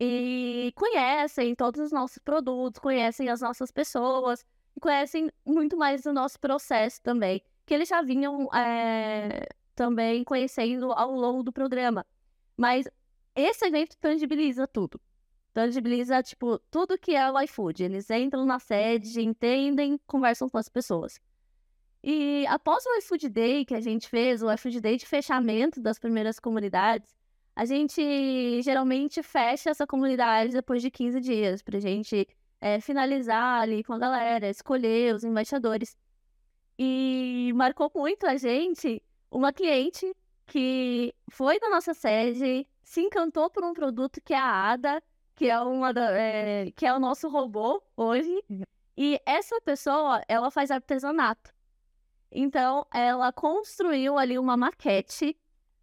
e 0.00 0.72
conhecem 0.76 1.54
todos 1.54 1.80
os 1.80 1.92
nossos 1.92 2.18
produtos, 2.18 2.80
conhecem 2.80 3.28
as 3.28 3.40
nossas 3.40 3.70
pessoas, 3.70 4.44
conhecem 4.80 5.30
muito 5.44 5.76
mais 5.76 6.02
do 6.02 6.12
nosso 6.12 6.38
processo 6.38 7.02
também, 7.02 7.42
que 7.66 7.74
eles 7.74 7.88
já 7.88 8.00
vinham 8.02 8.48
é, 8.54 9.48
também 9.74 10.22
conhecendo 10.24 10.92
ao 10.92 11.12
longo 11.12 11.42
do 11.42 11.52
programa. 11.52 12.06
Mas 12.56 12.86
esse 13.34 13.66
evento 13.66 13.96
tangibiliza 13.98 14.66
tudo. 14.66 15.00
Tangibiliza, 15.52 16.22
tipo, 16.22 16.58
tudo 16.70 16.98
que 16.98 17.16
é 17.16 17.30
o 17.30 17.40
iFood. 17.40 17.82
Eles 17.84 18.08
entram 18.10 18.44
na 18.44 18.58
sede, 18.58 19.20
entendem, 19.20 19.98
conversam 20.06 20.48
com 20.48 20.58
as 20.58 20.68
pessoas. 20.68 21.20
E 22.02 22.46
após 22.46 22.84
o 22.86 22.98
iFood 22.98 23.28
Day 23.28 23.64
que 23.64 23.74
a 23.74 23.80
gente 23.80 24.08
fez, 24.08 24.42
o 24.42 24.52
iFood 24.52 24.80
Day 24.80 24.96
de 24.96 25.06
fechamento 25.06 25.80
das 25.80 25.98
primeiras 25.98 26.38
comunidades, 26.38 27.16
a 27.54 27.64
gente 27.64 28.62
geralmente 28.62 29.22
fecha 29.22 29.70
essa 29.70 29.86
comunidade 29.86 30.52
depois 30.52 30.80
de 30.80 30.90
15 30.90 31.20
dias, 31.20 31.60
para 31.62 31.78
a 31.78 31.80
gente 31.80 32.26
é, 32.60 32.80
finalizar 32.80 33.62
ali 33.62 33.82
com 33.82 33.92
a 33.92 33.98
galera, 33.98 34.48
escolher 34.48 35.14
os 35.14 35.24
embaixadores. 35.24 35.96
E 36.78 37.52
marcou 37.56 37.90
muito 37.94 38.26
a 38.26 38.36
gente 38.36 39.02
uma 39.30 39.52
cliente 39.52 40.14
que 40.46 41.12
foi 41.30 41.58
da 41.58 41.68
nossa 41.68 41.92
sede, 41.92 42.66
se 42.82 43.00
encantou 43.00 43.50
por 43.50 43.64
um 43.64 43.74
produto 43.74 44.20
que 44.24 44.32
é 44.32 44.38
a 44.38 44.70
Ada, 44.70 45.02
que 45.34 45.50
é, 45.50 45.60
uma 45.60 45.92
da, 45.92 46.10
é, 46.12 46.70
que 46.72 46.86
é 46.86 46.94
o 46.94 46.98
nosso 46.98 47.28
robô 47.28 47.82
hoje. 47.96 48.42
Uhum. 48.48 48.62
E 48.96 49.20
essa 49.26 49.60
pessoa, 49.60 50.22
ela 50.26 50.50
faz 50.50 50.70
artesanato. 50.70 51.52
Então, 52.30 52.86
ela 52.92 53.32
construiu 53.32 54.18
ali 54.18 54.38
uma 54.38 54.56
maquete 54.56 55.36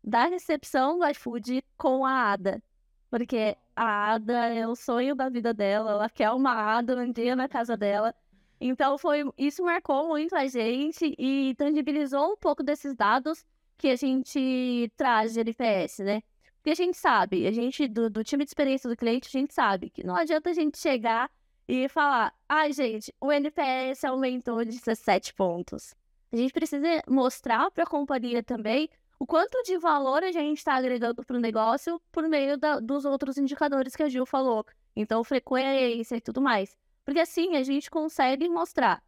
da 0.03 0.25
recepção 0.25 0.99
do 0.99 1.07
iFood 1.07 1.63
com 1.77 2.05
a 2.05 2.31
Ada. 2.31 2.61
Porque 3.09 3.57
a 3.75 4.13
Ada 4.13 4.45
é 4.47 4.67
o 4.67 4.75
sonho 4.75 5.15
da 5.15 5.29
vida 5.29 5.53
dela, 5.53 5.91
ela 5.91 6.09
quer 6.09 6.31
uma 6.31 6.51
Ada 6.53 6.97
um 6.97 7.11
dia 7.11 7.35
na 7.35 7.47
casa 7.47 7.75
dela. 7.75 8.13
Então, 8.59 8.97
foi 8.97 9.23
isso 9.37 9.63
marcou 9.63 10.07
muito 10.07 10.35
a 10.35 10.47
gente 10.47 11.15
e 11.17 11.55
tangibilizou 11.57 12.33
um 12.33 12.37
pouco 12.37 12.63
desses 12.63 12.95
dados 12.95 13.45
que 13.77 13.89
a 13.89 13.95
gente 13.95 14.91
traz 14.95 15.33
de 15.33 15.41
NPS, 15.41 15.99
né? 15.99 16.21
Porque 16.55 16.69
a 16.71 16.75
gente 16.75 16.97
sabe, 16.97 17.45
a 17.45 17.51
gente, 17.51 17.87
do, 17.87 18.09
do 18.09 18.23
time 18.23 18.43
de 18.43 18.49
experiência 18.49 18.89
do 18.89 18.95
cliente, 18.95 19.27
a 19.27 19.31
gente 19.31 19.53
sabe 19.53 19.89
que 19.89 20.03
não 20.03 20.15
adianta 20.15 20.49
a 20.49 20.53
gente 20.53 20.79
chegar 20.79 21.29
e 21.67 21.87
falar, 21.89 22.33
ai, 22.47 22.69
ah, 22.69 22.71
gente, 22.71 23.13
o 23.19 23.31
NPS 23.31 24.03
aumentou 24.03 24.63
de 24.63 24.71
17 24.71 25.33
pontos. 25.33 25.95
A 26.35 26.37
gente 26.37 26.51
precisa 26.51 27.01
mostrar 27.07 27.71
para 27.71 27.85
a 27.85 27.87
companhia 27.87 28.43
também 28.43 28.89
o 29.17 29.25
quanto 29.25 29.63
de 29.63 29.77
valor 29.77 30.21
a 30.21 30.33
gente 30.33 30.57
está 30.57 30.75
agregando 30.75 31.23
para 31.23 31.37
o 31.37 31.39
negócio 31.39 31.97
por 32.11 32.27
meio 32.27 32.57
da, 32.57 32.77
dos 32.81 33.05
outros 33.05 33.37
indicadores 33.37 33.95
que 33.95 34.03
a 34.03 34.09
Gil 34.09 34.25
falou. 34.25 34.65
Então, 34.93 35.23
frequência 35.23 36.17
e 36.17 36.19
tudo 36.19 36.41
mais. 36.41 36.75
Porque 37.05 37.21
assim 37.21 37.55
a 37.55 37.63
gente 37.63 37.89
consegue 37.89 38.49
mostrar 38.49 39.01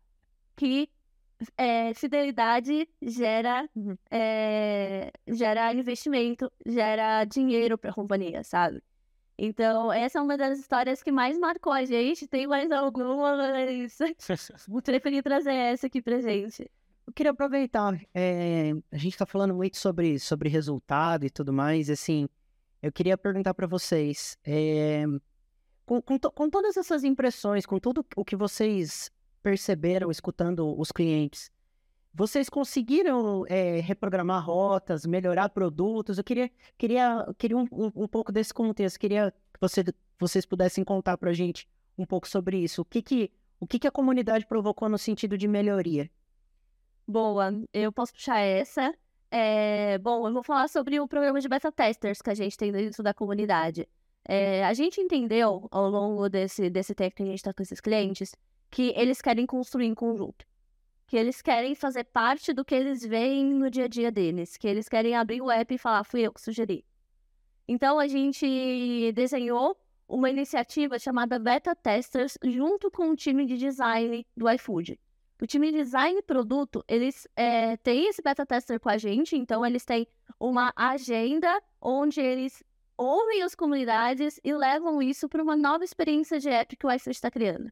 que 0.55 0.89
é, 1.57 1.93
fidelidade 1.93 2.87
gera, 3.01 3.69
é, 4.09 5.11
gera 5.27 5.73
investimento, 5.73 6.49
gera 6.65 7.25
dinheiro 7.25 7.77
para 7.77 7.91
a 7.91 7.93
companhia, 7.93 8.41
sabe? 8.41 8.81
Então, 9.37 9.91
essa 9.91 10.19
é 10.19 10.21
uma 10.21 10.37
das 10.37 10.59
histórias 10.59 11.03
que 11.03 11.11
mais 11.11 11.37
marcou 11.37 11.73
a 11.73 11.83
gente. 11.83 12.25
Tem 12.25 12.47
mais 12.47 12.71
alguma, 12.71 13.35
mas 13.35 13.97
preferi 14.85 15.21
trazer 15.21 15.53
essa 15.53 15.87
aqui 15.87 16.01
pra 16.01 16.21
gente. 16.21 16.71
Eu 17.07 17.13
queria 17.13 17.31
aproveitar, 17.31 17.97
é, 18.13 18.73
a 18.91 18.97
gente 18.97 19.13
está 19.13 19.25
falando 19.25 19.55
muito 19.55 19.77
sobre, 19.77 20.19
sobre 20.19 20.49
resultado 20.49 21.25
e 21.25 21.29
tudo 21.29 21.53
mais, 21.53 21.89
assim, 21.89 22.27
eu 22.81 22.91
queria 22.91 23.17
perguntar 23.17 23.53
para 23.53 23.65
vocês, 23.65 24.37
é, 24.43 25.05
com, 25.85 26.01
com, 26.01 26.19
to, 26.19 26.29
com, 26.29 26.49
todas 26.49 26.75
essas 26.75 27.05
impressões, 27.05 27.65
com 27.65 27.79
tudo 27.79 28.05
o 28.13 28.25
que 28.25 28.35
vocês 28.35 29.09
perceberam 29.41 30.11
escutando 30.11 30.77
os 30.77 30.91
clientes, 30.91 31.49
vocês 32.13 32.49
conseguiram 32.49 33.45
é, 33.47 33.79
reprogramar 33.79 34.45
rotas, 34.45 35.05
melhorar 35.05 35.47
produtos? 35.47 36.17
Eu 36.17 36.25
queria, 36.25 36.51
queria, 36.77 37.25
queria 37.37 37.57
um, 37.57 37.67
um, 37.71 37.91
um 38.03 38.07
pouco 38.07 38.33
desse 38.33 38.53
contexto, 38.53 38.99
queria 38.99 39.31
que 39.53 39.61
você, 39.61 39.81
vocês 40.19 40.45
pudessem 40.45 40.83
contar 40.83 41.17
para 41.17 41.29
a 41.29 41.33
gente 41.33 41.69
um 41.97 42.05
pouco 42.05 42.27
sobre 42.27 42.57
isso. 42.57 42.81
O 42.81 42.85
que 42.85 43.01
que, 43.01 43.31
o 43.61 43.65
que, 43.65 43.79
que 43.79 43.87
a 43.87 43.91
comunidade 43.91 44.45
provocou 44.45 44.89
no 44.89 44.97
sentido 44.97 45.37
de 45.37 45.47
melhoria? 45.47 46.11
Boa, 47.07 47.53
eu 47.73 47.89
posso 47.91 48.13
puxar 48.13 48.39
essa. 48.39 48.93
É, 49.31 49.97
bom, 49.99 50.27
eu 50.27 50.33
vou 50.33 50.43
falar 50.43 50.67
sobre 50.67 50.99
o 50.99 51.07
programa 51.07 51.39
de 51.39 51.47
beta 51.47 51.71
testers 51.71 52.21
que 52.21 52.29
a 52.29 52.33
gente 52.33 52.57
tem 52.57 52.69
dentro 52.69 53.01
da 53.01 53.13
comunidade. 53.13 53.87
É, 54.25 54.65
a 54.65 54.73
gente 54.73 54.99
entendeu 54.99 55.69
ao 55.71 55.89
longo 55.89 56.27
desse, 56.27 56.69
desse 56.69 56.93
tempo 56.93 57.15
que 57.15 57.23
a 57.23 57.25
gente 57.25 57.37
está 57.37 57.53
com 57.53 57.63
esses 57.63 57.79
clientes 57.79 58.35
que 58.69 58.93
eles 58.93 59.21
querem 59.21 59.45
construir 59.45 59.85
em 59.85 59.95
conjunto. 59.95 60.45
Que 61.07 61.15
eles 61.15 61.41
querem 61.41 61.75
fazer 61.75 62.03
parte 62.03 62.51
do 62.51 62.65
que 62.65 62.75
eles 62.75 63.05
veem 63.05 63.53
no 63.53 63.69
dia 63.69 63.85
a 63.85 63.87
dia 63.87 64.11
deles. 64.11 64.57
Que 64.57 64.67
eles 64.67 64.89
querem 64.89 65.15
abrir 65.15 65.41
o 65.41 65.49
app 65.49 65.73
e 65.73 65.77
falar, 65.77 66.03
fui 66.03 66.21
eu 66.21 66.33
que 66.33 66.41
sugeri. 66.41 66.83
Então 67.69 67.99
a 67.99 68.07
gente 68.07 69.13
desenhou 69.13 69.77
uma 70.09 70.29
iniciativa 70.29 70.99
chamada 70.99 71.39
Beta 71.39 71.73
Testers 71.73 72.37
junto 72.43 72.91
com 72.91 73.11
o 73.11 73.15
time 73.15 73.45
de 73.45 73.57
design 73.57 74.27
do 74.35 74.49
iFood. 74.49 74.99
O 75.39 75.45
time 75.45 75.71
de 75.71 75.77
design 75.77 76.17
e 76.17 76.23
produto, 76.23 76.83
eles 76.87 77.27
é, 77.35 77.77
têm 77.77 78.09
esse 78.09 78.21
beta 78.23 78.45
tester 78.45 78.79
com 78.79 78.89
a 78.89 78.97
gente, 78.97 79.35
então 79.35 79.63
eles 79.63 79.85
têm 79.85 80.07
uma 80.39 80.73
agenda 80.75 81.61
onde 81.79 82.19
eles 82.19 82.63
ouvem 82.97 83.43
as 83.43 83.53
comunidades 83.53 84.39
e 84.43 84.51
levam 84.51 84.99
isso 85.01 85.29
para 85.29 85.43
uma 85.43 85.55
nova 85.55 85.83
experiência 85.83 86.39
de 86.39 86.49
app 86.49 86.75
que 86.75 86.85
o 86.85 86.91
iFood 86.91 87.15
está 87.15 87.29
criando. 87.29 87.71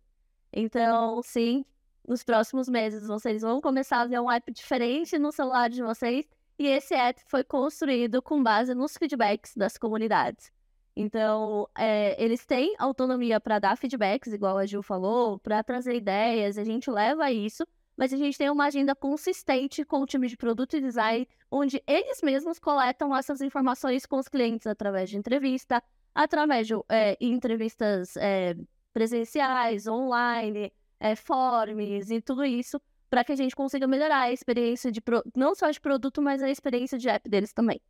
Então, 0.53 1.21
sim, 1.23 1.65
nos 2.07 2.23
próximos 2.23 2.69
meses 2.69 3.07
vocês 3.07 3.41
vão 3.41 3.59
começar 3.59 4.01
a 4.01 4.05
ver 4.05 4.19
um 4.19 4.31
app 4.31 4.51
diferente 4.51 5.17
no 5.17 5.31
celular 5.31 5.67
de 5.69 5.81
vocês 5.81 6.27
e 6.59 6.67
esse 6.67 6.93
app 6.93 7.19
foi 7.27 7.43
construído 7.43 8.21
com 8.21 8.41
base 8.43 8.75
nos 8.75 8.95
feedbacks 8.95 9.55
das 9.55 9.75
comunidades. 9.75 10.54
Então, 10.95 11.67
é, 11.77 12.21
eles 12.23 12.45
têm 12.45 12.73
autonomia 12.79 13.39
para 13.39 13.59
dar 13.59 13.75
feedbacks, 13.75 14.31
igual 14.31 14.57
a 14.57 14.65
Gil 14.65 14.81
falou, 14.81 15.37
para 15.37 15.61
trazer 15.61 15.95
ideias, 15.95 16.57
a 16.57 16.63
gente 16.63 16.89
leva 16.89 17.29
isso, 17.31 17.67
mas 17.97 18.13
a 18.13 18.17
gente 18.17 18.37
tem 18.37 18.49
uma 18.49 18.65
agenda 18.65 18.95
consistente 18.95 19.83
com 19.83 20.01
o 20.01 20.05
time 20.05 20.27
de 20.27 20.37
produto 20.37 20.77
e 20.77 20.81
design, 20.81 21.27
onde 21.51 21.83
eles 21.85 22.21
mesmos 22.21 22.59
coletam 22.59 23.15
essas 23.15 23.41
informações 23.41 24.05
com 24.05 24.17
os 24.17 24.29
clientes 24.29 24.67
através 24.67 25.09
de 25.09 25.17
entrevista, 25.17 25.83
através 26.13 26.65
de 26.65 26.73
é, 26.89 27.17
entrevistas 27.19 28.15
é, 28.15 28.55
presenciais, 28.93 29.87
online, 29.87 30.71
forms 31.17 32.09
e 32.09 32.21
tudo 32.21 32.45
isso, 32.45 32.81
para 33.09 33.23
que 33.23 33.33
a 33.33 33.35
gente 33.35 33.55
consiga 33.55 33.85
melhorar 33.85 34.21
a 34.21 34.31
experiência 34.31 34.91
de 34.91 35.01
não 35.35 35.53
só 35.53 35.69
de 35.69 35.79
produto, 35.79 36.21
mas 36.21 36.41
a 36.41 36.49
experiência 36.49 36.97
de 36.97 37.09
app 37.09 37.29
deles 37.29 37.53
também. 37.53 37.81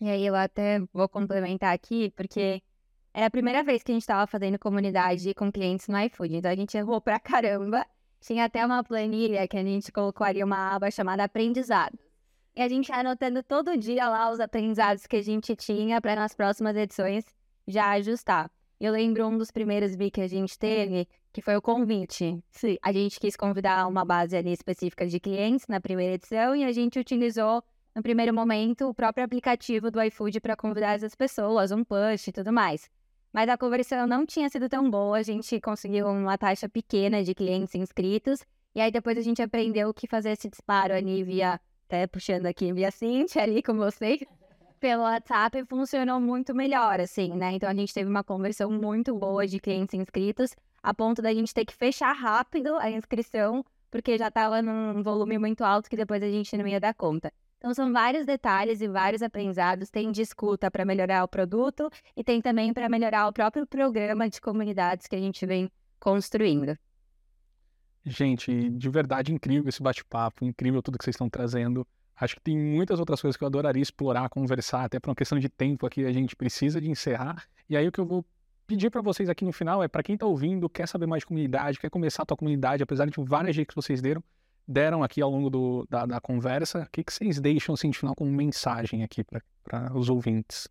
E 0.00 0.08
aí 0.08 0.26
eu 0.26 0.34
até 0.34 0.80
vou 0.92 1.08
complementar 1.08 1.74
aqui, 1.74 2.10
porque 2.16 2.62
é 3.12 3.24
a 3.24 3.30
primeira 3.30 3.62
vez 3.62 3.82
que 3.82 3.92
a 3.92 3.94
gente 3.94 4.02
estava 4.02 4.26
fazendo 4.26 4.58
comunidade 4.58 5.32
com 5.34 5.50
clientes 5.50 5.86
no 5.88 5.98
iFood, 6.00 6.36
então 6.36 6.50
a 6.50 6.56
gente 6.56 6.76
errou 6.76 7.00
pra 7.00 7.18
caramba. 7.20 7.86
Tinha 8.20 8.44
até 8.44 8.64
uma 8.64 8.82
planilha 8.82 9.46
que 9.46 9.56
a 9.56 9.62
gente 9.62 9.92
colocou 9.92 10.26
ali 10.26 10.42
uma 10.42 10.74
aba 10.74 10.90
chamada 10.90 11.24
aprendizado. 11.24 11.98
E 12.56 12.62
a 12.62 12.68
gente 12.68 12.88
ia 12.88 12.96
anotando 12.96 13.42
todo 13.42 13.76
dia 13.76 14.08
lá 14.08 14.30
os 14.30 14.40
aprendizados 14.40 15.06
que 15.06 15.16
a 15.16 15.22
gente 15.22 15.54
tinha 15.56 16.00
para 16.00 16.14
nas 16.16 16.34
próximas 16.34 16.76
edições 16.76 17.24
já 17.66 17.90
ajustar. 17.90 18.50
Eu 18.80 18.92
lembro 18.92 19.26
um 19.26 19.36
dos 19.36 19.50
primeiros 19.50 19.94
vi 19.94 20.10
que 20.10 20.20
a 20.20 20.28
gente 20.28 20.58
teve, 20.58 21.08
que 21.32 21.40
foi 21.40 21.56
o 21.56 21.62
convite. 21.62 22.42
Sim. 22.50 22.76
A 22.82 22.92
gente 22.92 23.18
quis 23.20 23.36
convidar 23.36 23.86
uma 23.86 24.04
base 24.04 24.36
ali 24.36 24.52
específica 24.52 25.06
de 25.06 25.18
clientes 25.20 25.66
na 25.68 25.80
primeira 25.80 26.14
edição 26.14 26.54
e 26.54 26.64
a 26.64 26.72
gente 26.72 26.98
utilizou 26.98 27.62
no 27.94 28.02
primeiro 28.02 28.34
momento, 28.34 28.88
o 28.88 28.94
próprio 28.94 29.24
aplicativo 29.24 29.90
do 29.90 30.02
iFood 30.02 30.40
para 30.40 30.56
convidar 30.56 30.94
essas 30.94 31.14
pessoas, 31.14 31.70
um 31.70 31.84
push 31.84 32.28
e 32.28 32.32
tudo 32.32 32.52
mais. 32.52 32.90
Mas 33.32 33.48
a 33.48 33.56
conversão 33.56 34.06
não 34.06 34.26
tinha 34.26 34.48
sido 34.48 34.68
tão 34.68 34.90
boa, 34.90 35.18
a 35.18 35.22
gente 35.22 35.60
conseguiu 35.60 36.08
uma 36.08 36.36
taxa 36.36 36.68
pequena 36.68 37.22
de 37.22 37.34
clientes 37.34 37.74
inscritos, 37.74 38.44
e 38.74 38.80
aí 38.80 38.90
depois 38.90 39.16
a 39.16 39.20
gente 39.20 39.40
aprendeu 39.40 39.94
que 39.94 40.08
fazer 40.08 40.30
esse 40.30 40.48
disparo 40.48 40.92
ali 40.92 41.22
via, 41.22 41.60
até 41.86 42.06
puxando 42.08 42.46
aqui 42.46 42.72
via 42.72 42.90
Cintia 42.90 43.42
ali 43.44 43.62
com 43.62 43.74
vocês, 43.74 44.20
pelo 44.80 45.02
WhatsApp 45.02 45.64
funcionou 45.66 46.20
muito 46.20 46.52
melhor, 46.52 47.00
assim, 47.00 47.28
né? 47.32 47.52
Então 47.52 47.68
a 47.68 47.74
gente 47.74 47.94
teve 47.94 48.10
uma 48.10 48.24
conversão 48.24 48.70
muito 48.70 49.14
boa 49.16 49.46
de 49.46 49.60
clientes 49.60 49.94
inscritos, 49.94 50.54
a 50.82 50.92
ponto 50.92 51.22
da 51.22 51.32
gente 51.32 51.54
ter 51.54 51.64
que 51.64 51.74
fechar 51.74 52.12
rápido 52.12 52.76
a 52.76 52.90
inscrição, 52.90 53.64
porque 53.88 54.18
já 54.18 54.28
estava 54.28 54.60
num 54.60 55.00
volume 55.02 55.38
muito 55.38 55.62
alto 55.62 55.88
que 55.88 55.96
depois 55.96 56.20
a 56.22 56.28
gente 56.28 56.56
não 56.56 56.66
ia 56.66 56.80
dar 56.80 56.92
conta. 56.92 57.32
Então, 57.64 57.72
são 57.72 57.90
vários 57.90 58.26
detalhes 58.26 58.82
e 58.82 58.86
vários 58.86 59.22
aprendizados. 59.22 59.88
Tem 59.88 60.12
de 60.12 60.20
escuta 60.20 60.70
para 60.70 60.84
melhorar 60.84 61.24
o 61.24 61.28
produto 61.28 61.88
e 62.14 62.22
tem 62.22 62.42
também 62.42 62.74
para 62.74 62.90
melhorar 62.90 63.26
o 63.26 63.32
próprio 63.32 63.66
programa 63.66 64.28
de 64.28 64.38
comunidades 64.38 65.06
que 65.06 65.16
a 65.16 65.18
gente 65.18 65.46
vem 65.46 65.70
construindo. 65.98 66.76
Gente, 68.04 68.68
de 68.68 68.90
verdade 68.90 69.32
incrível 69.32 69.66
esse 69.66 69.82
bate-papo, 69.82 70.44
incrível 70.44 70.82
tudo 70.82 70.98
que 70.98 71.04
vocês 71.06 71.14
estão 71.14 71.30
trazendo. 71.30 71.86
Acho 72.14 72.34
que 72.34 72.42
tem 72.42 72.54
muitas 72.54 73.00
outras 73.00 73.22
coisas 73.22 73.34
que 73.34 73.42
eu 73.42 73.48
adoraria 73.48 73.82
explorar, 73.82 74.28
conversar, 74.28 74.84
até 74.84 75.00
por 75.00 75.08
uma 75.08 75.16
questão 75.16 75.38
de 75.38 75.48
tempo 75.48 75.86
aqui 75.86 76.04
a 76.04 76.12
gente 76.12 76.36
precisa 76.36 76.78
de 76.78 76.90
encerrar. 76.90 77.46
E 77.66 77.78
aí 77.78 77.88
o 77.88 77.90
que 77.90 77.98
eu 77.98 78.04
vou 78.04 78.26
pedir 78.66 78.90
para 78.90 79.00
vocês 79.00 79.30
aqui 79.30 79.42
no 79.42 79.52
final 79.52 79.82
é 79.82 79.88
para 79.88 80.02
quem 80.02 80.16
está 80.16 80.26
ouvindo, 80.26 80.68
quer 80.68 80.86
saber 80.86 81.06
mais 81.06 81.22
de 81.22 81.28
comunidade, 81.28 81.78
quer 81.78 81.88
começar 81.88 82.24
a 82.24 82.26
tua 82.26 82.36
comunidade, 82.36 82.82
apesar 82.82 83.06
de 83.06 83.12
várias 83.24 83.54
dicas 83.54 83.74
que 83.74 83.80
vocês 83.80 84.02
deram, 84.02 84.22
deram 84.66 85.02
aqui 85.02 85.20
ao 85.20 85.30
longo 85.30 85.50
do, 85.50 85.86
da, 85.88 86.06
da, 86.06 86.20
conversa, 86.20 86.82
o 86.82 86.90
que, 86.90 87.04
que 87.04 87.12
vocês 87.12 87.40
deixam 87.40 87.74
assim, 87.74 87.90
de 87.90 87.98
final 87.98 88.14
como 88.14 88.30
mensagem 88.30 89.02
aqui 89.02 89.22
para 89.22 89.96
os 89.96 90.08
ouvintes? 90.08 90.68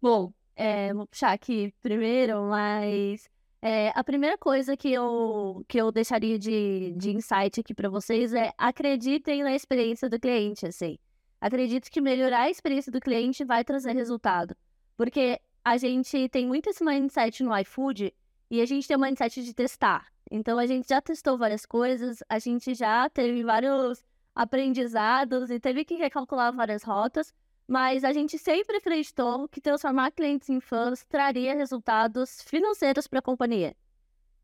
Bom, 0.00 0.32
é, 0.56 0.92
vou 0.94 1.06
puxar 1.06 1.32
aqui 1.32 1.74
primeiro, 1.82 2.42
mas 2.44 3.28
é, 3.62 3.92
a 3.94 4.02
primeira 4.02 4.38
coisa 4.38 4.76
que 4.76 4.90
eu, 4.90 5.64
que 5.68 5.78
eu 5.78 5.92
deixaria 5.92 6.38
de, 6.38 6.94
de 6.96 7.10
insight 7.10 7.60
aqui 7.60 7.74
para 7.74 7.90
vocês 7.90 8.32
é 8.32 8.52
acreditem 8.56 9.42
na 9.42 9.54
experiência 9.54 10.08
do 10.08 10.18
cliente, 10.18 10.66
assim. 10.66 10.98
Acredito 11.40 11.90
que 11.90 12.00
melhorar 12.00 12.42
a 12.42 12.50
experiência 12.50 12.92
do 12.92 13.00
cliente 13.00 13.44
vai 13.44 13.64
trazer 13.64 13.92
resultado. 13.92 14.54
Porque 14.96 15.40
a 15.64 15.76
gente 15.76 16.28
tem 16.28 16.46
muito 16.46 16.70
esse 16.70 16.84
mindset 16.84 17.42
no 17.42 17.56
iFood 17.58 18.14
e 18.50 18.60
a 18.60 18.66
gente 18.66 18.86
tem 18.86 18.96
o 18.96 19.00
mindset 19.00 19.42
de 19.42 19.54
testar. 19.54 20.06
Então 20.30 20.58
a 20.58 20.66
gente 20.66 20.88
já 20.88 21.00
testou 21.00 21.36
várias 21.36 21.66
coisas, 21.66 22.22
a 22.28 22.38
gente 22.38 22.74
já 22.74 23.08
teve 23.10 23.42
vários 23.42 24.04
aprendizados 24.34 25.50
e 25.50 25.58
teve 25.58 25.84
que 25.84 25.96
recalcular 25.96 26.54
várias 26.54 26.84
rotas, 26.84 27.34
mas 27.66 28.04
a 28.04 28.12
gente 28.12 28.38
sempre 28.38 28.76
acreditou 28.76 29.48
que 29.48 29.60
transformar 29.60 30.12
clientes 30.12 30.48
em 30.48 30.60
fãs 30.60 31.04
traria 31.04 31.54
resultados 31.54 32.42
financeiros 32.42 33.06
para 33.08 33.18
a 33.18 33.22
companhia. 33.22 33.76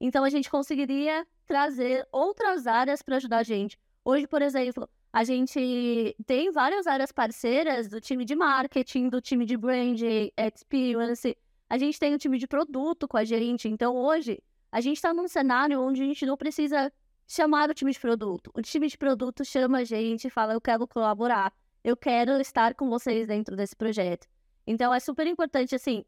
Então 0.01 0.25
a 0.25 0.31
gente 0.31 0.51
conseguiria 0.51 1.27
trazer 1.47 2.07
outras 2.11 2.67
áreas 2.67 3.01
para 3.01 3.17
ajudar 3.17 3.39
a 3.39 3.43
gente. 3.43 3.79
Hoje, 4.05 4.27
por 4.27 4.43
exemplo, 4.43 4.89
a 5.13 5.25
gente 5.25 6.17
tem 6.27 6.51
várias 6.51 6.87
áreas 6.87 7.13
parceiras 7.13 7.89
do 7.89 8.01
time 8.01 8.25
de 8.25 8.35
marketing, 8.35 9.09
do 9.09 9.21
time 9.21 9.47
de 9.47 9.57
brand 9.57 10.01
experience, 10.37 11.37
a 11.69 11.79
gente 11.79 11.99
tem 11.99 12.15
o 12.15 12.19
time 12.19 12.39
de 12.39 12.47
produto 12.47 13.09
com 13.09 13.17
a 13.17 13.25
gente. 13.25 13.69
Então 13.69 13.97
hoje 13.97 14.43
a 14.71 14.81
gente 14.81 14.97
está 14.97 15.13
num 15.13 15.29
cenário 15.29 15.81
onde 15.81 16.03
a 16.03 16.05
gente 16.05 16.27
não 16.27 16.37
precisa 16.37 16.93
chamar 17.27 17.71
o 17.71 17.75
time 17.75 17.93
de 17.93 17.99
produto. 17.99 18.51
O 18.55 18.63
time 18.63 18.89
de 18.89 18.97
produto 18.97 19.45
chama 19.45 19.79
a 19.79 19.85
gente 19.85 20.27
e 20.27 20.31
fala: 20.31 20.55
Eu 20.55 20.61
quero 20.61 20.87
colaborar, 20.87 21.53
eu 21.83 21.97
quero 21.97 22.41
estar 22.41 22.75
com 22.75 22.89
vocês 22.89 23.27
dentro 23.27 23.57
desse 23.57 23.75
projeto. 23.75 24.27
Então 24.67 24.93
é 24.93 25.01
super 25.01 25.27
importante, 25.27 25.75
assim. 25.75 26.05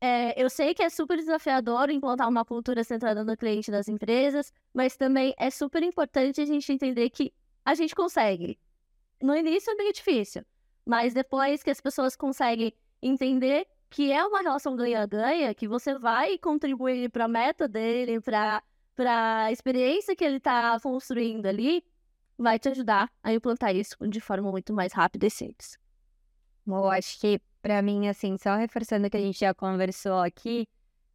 É, 0.00 0.40
eu 0.40 0.50
sei 0.50 0.74
que 0.74 0.82
é 0.82 0.90
super 0.90 1.16
desafiador 1.16 1.88
implantar 1.88 2.28
uma 2.28 2.44
cultura 2.44 2.84
centrada 2.84 3.24
no 3.24 3.36
cliente 3.36 3.70
das 3.70 3.88
empresas, 3.88 4.52
mas 4.72 4.96
também 4.96 5.34
é 5.38 5.48
super 5.48 5.82
importante 5.82 6.42
a 6.42 6.44
gente 6.44 6.70
entender 6.70 7.08
que 7.08 7.32
a 7.64 7.74
gente 7.74 7.94
consegue. 7.94 8.58
No 9.22 9.34
início 9.34 9.70
é 9.70 9.74
meio 9.74 9.92
difícil, 9.92 10.44
mas 10.84 11.14
depois 11.14 11.62
que 11.62 11.70
as 11.70 11.80
pessoas 11.80 12.14
conseguem 12.14 12.74
entender 13.00 13.66
que 13.94 14.10
é 14.10 14.26
uma 14.26 14.42
relação 14.42 14.74
ganha-ganha, 14.74 15.54
que 15.54 15.68
você 15.68 15.96
vai 15.96 16.36
contribuir 16.36 17.08
para 17.10 17.26
a 17.26 17.28
meta 17.28 17.68
dele, 17.68 18.20
para 18.20 18.60
a 18.98 19.52
experiência 19.52 20.16
que 20.16 20.24
ele 20.24 20.38
está 20.38 20.80
construindo 20.80 21.46
ali, 21.46 21.80
vai 22.36 22.58
te 22.58 22.68
ajudar 22.68 23.08
a 23.22 23.32
implantar 23.32 23.72
isso 23.72 23.96
de 24.08 24.20
forma 24.20 24.50
muito 24.50 24.72
mais 24.72 24.92
rápida 24.92 25.28
e 25.28 25.30
simples. 25.30 25.78
Bom, 26.66 26.90
acho 26.90 27.20
que 27.20 27.40
para 27.62 27.80
mim, 27.82 28.08
assim, 28.08 28.36
só 28.36 28.56
reforçando 28.56 29.06
o 29.06 29.10
que 29.10 29.16
a 29.16 29.20
gente 29.20 29.38
já 29.38 29.54
conversou 29.54 30.18
aqui, 30.18 30.66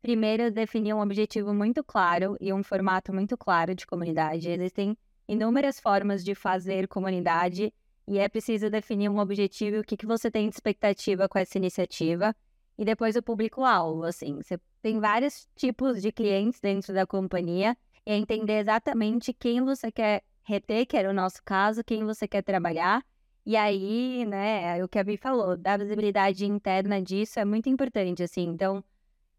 primeiro 0.02 0.50
definir 0.50 0.94
um 0.94 1.02
objetivo 1.02 1.54
muito 1.54 1.84
claro 1.84 2.38
e 2.40 2.54
um 2.54 2.64
formato 2.64 3.14
muito 3.14 3.38
claro 3.38 3.76
de 3.76 3.86
comunidade. 3.86 4.50
Existem 4.50 4.98
inúmeras 5.28 5.82
formas 5.82 6.24
de 6.24 6.34
fazer 6.34 6.88
comunidade 6.88 7.74
e 8.08 8.20
é 8.20 8.30
preciso 8.30 8.70
definir 8.70 9.10
um 9.10 9.20
objetivo 9.20 9.82
o 9.82 9.84
que, 9.84 9.98
que 9.98 10.06
você 10.06 10.32
tem 10.32 10.48
de 10.48 10.56
expectativa 10.56 11.28
com 11.28 11.38
essa 11.38 11.58
iniciativa 11.58 12.34
e 12.80 12.86
depois 12.86 13.18
o 13.18 13.22
público-alvo. 13.22 14.06
Assim, 14.06 14.42
você 14.42 14.58
tem 14.82 15.02
vários 15.02 15.46
tipos 15.54 16.02
de 16.02 16.14
clientes 16.14 16.62
dentro 16.62 16.94
da 16.94 17.06
companhia 17.06 17.78
e 18.06 18.14
entender 18.14 18.60
exatamente 18.60 19.34
quem 19.34 19.62
você 19.62 19.92
quer 19.92 20.24
reter, 20.44 20.88
que 20.88 20.96
era 20.96 21.10
o 21.10 21.14
nosso 21.14 21.44
caso, 21.44 21.84
quem 21.84 22.06
você 22.06 22.26
quer 22.26 22.42
trabalhar. 22.42 23.06
E 23.46 23.58
aí, 23.58 24.26
né, 24.26 24.80
é 24.80 24.84
o 24.84 24.88
que 24.88 24.98
a 24.98 25.04
Vi 25.04 25.18
falou, 25.18 25.58
da 25.58 25.76
visibilidade 25.76 26.46
interna 26.46 27.02
disso 27.02 27.38
é 27.38 27.44
muito 27.44 27.68
importante, 27.68 28.24
assim. 28.24 28.44
Então, 28.44 28.82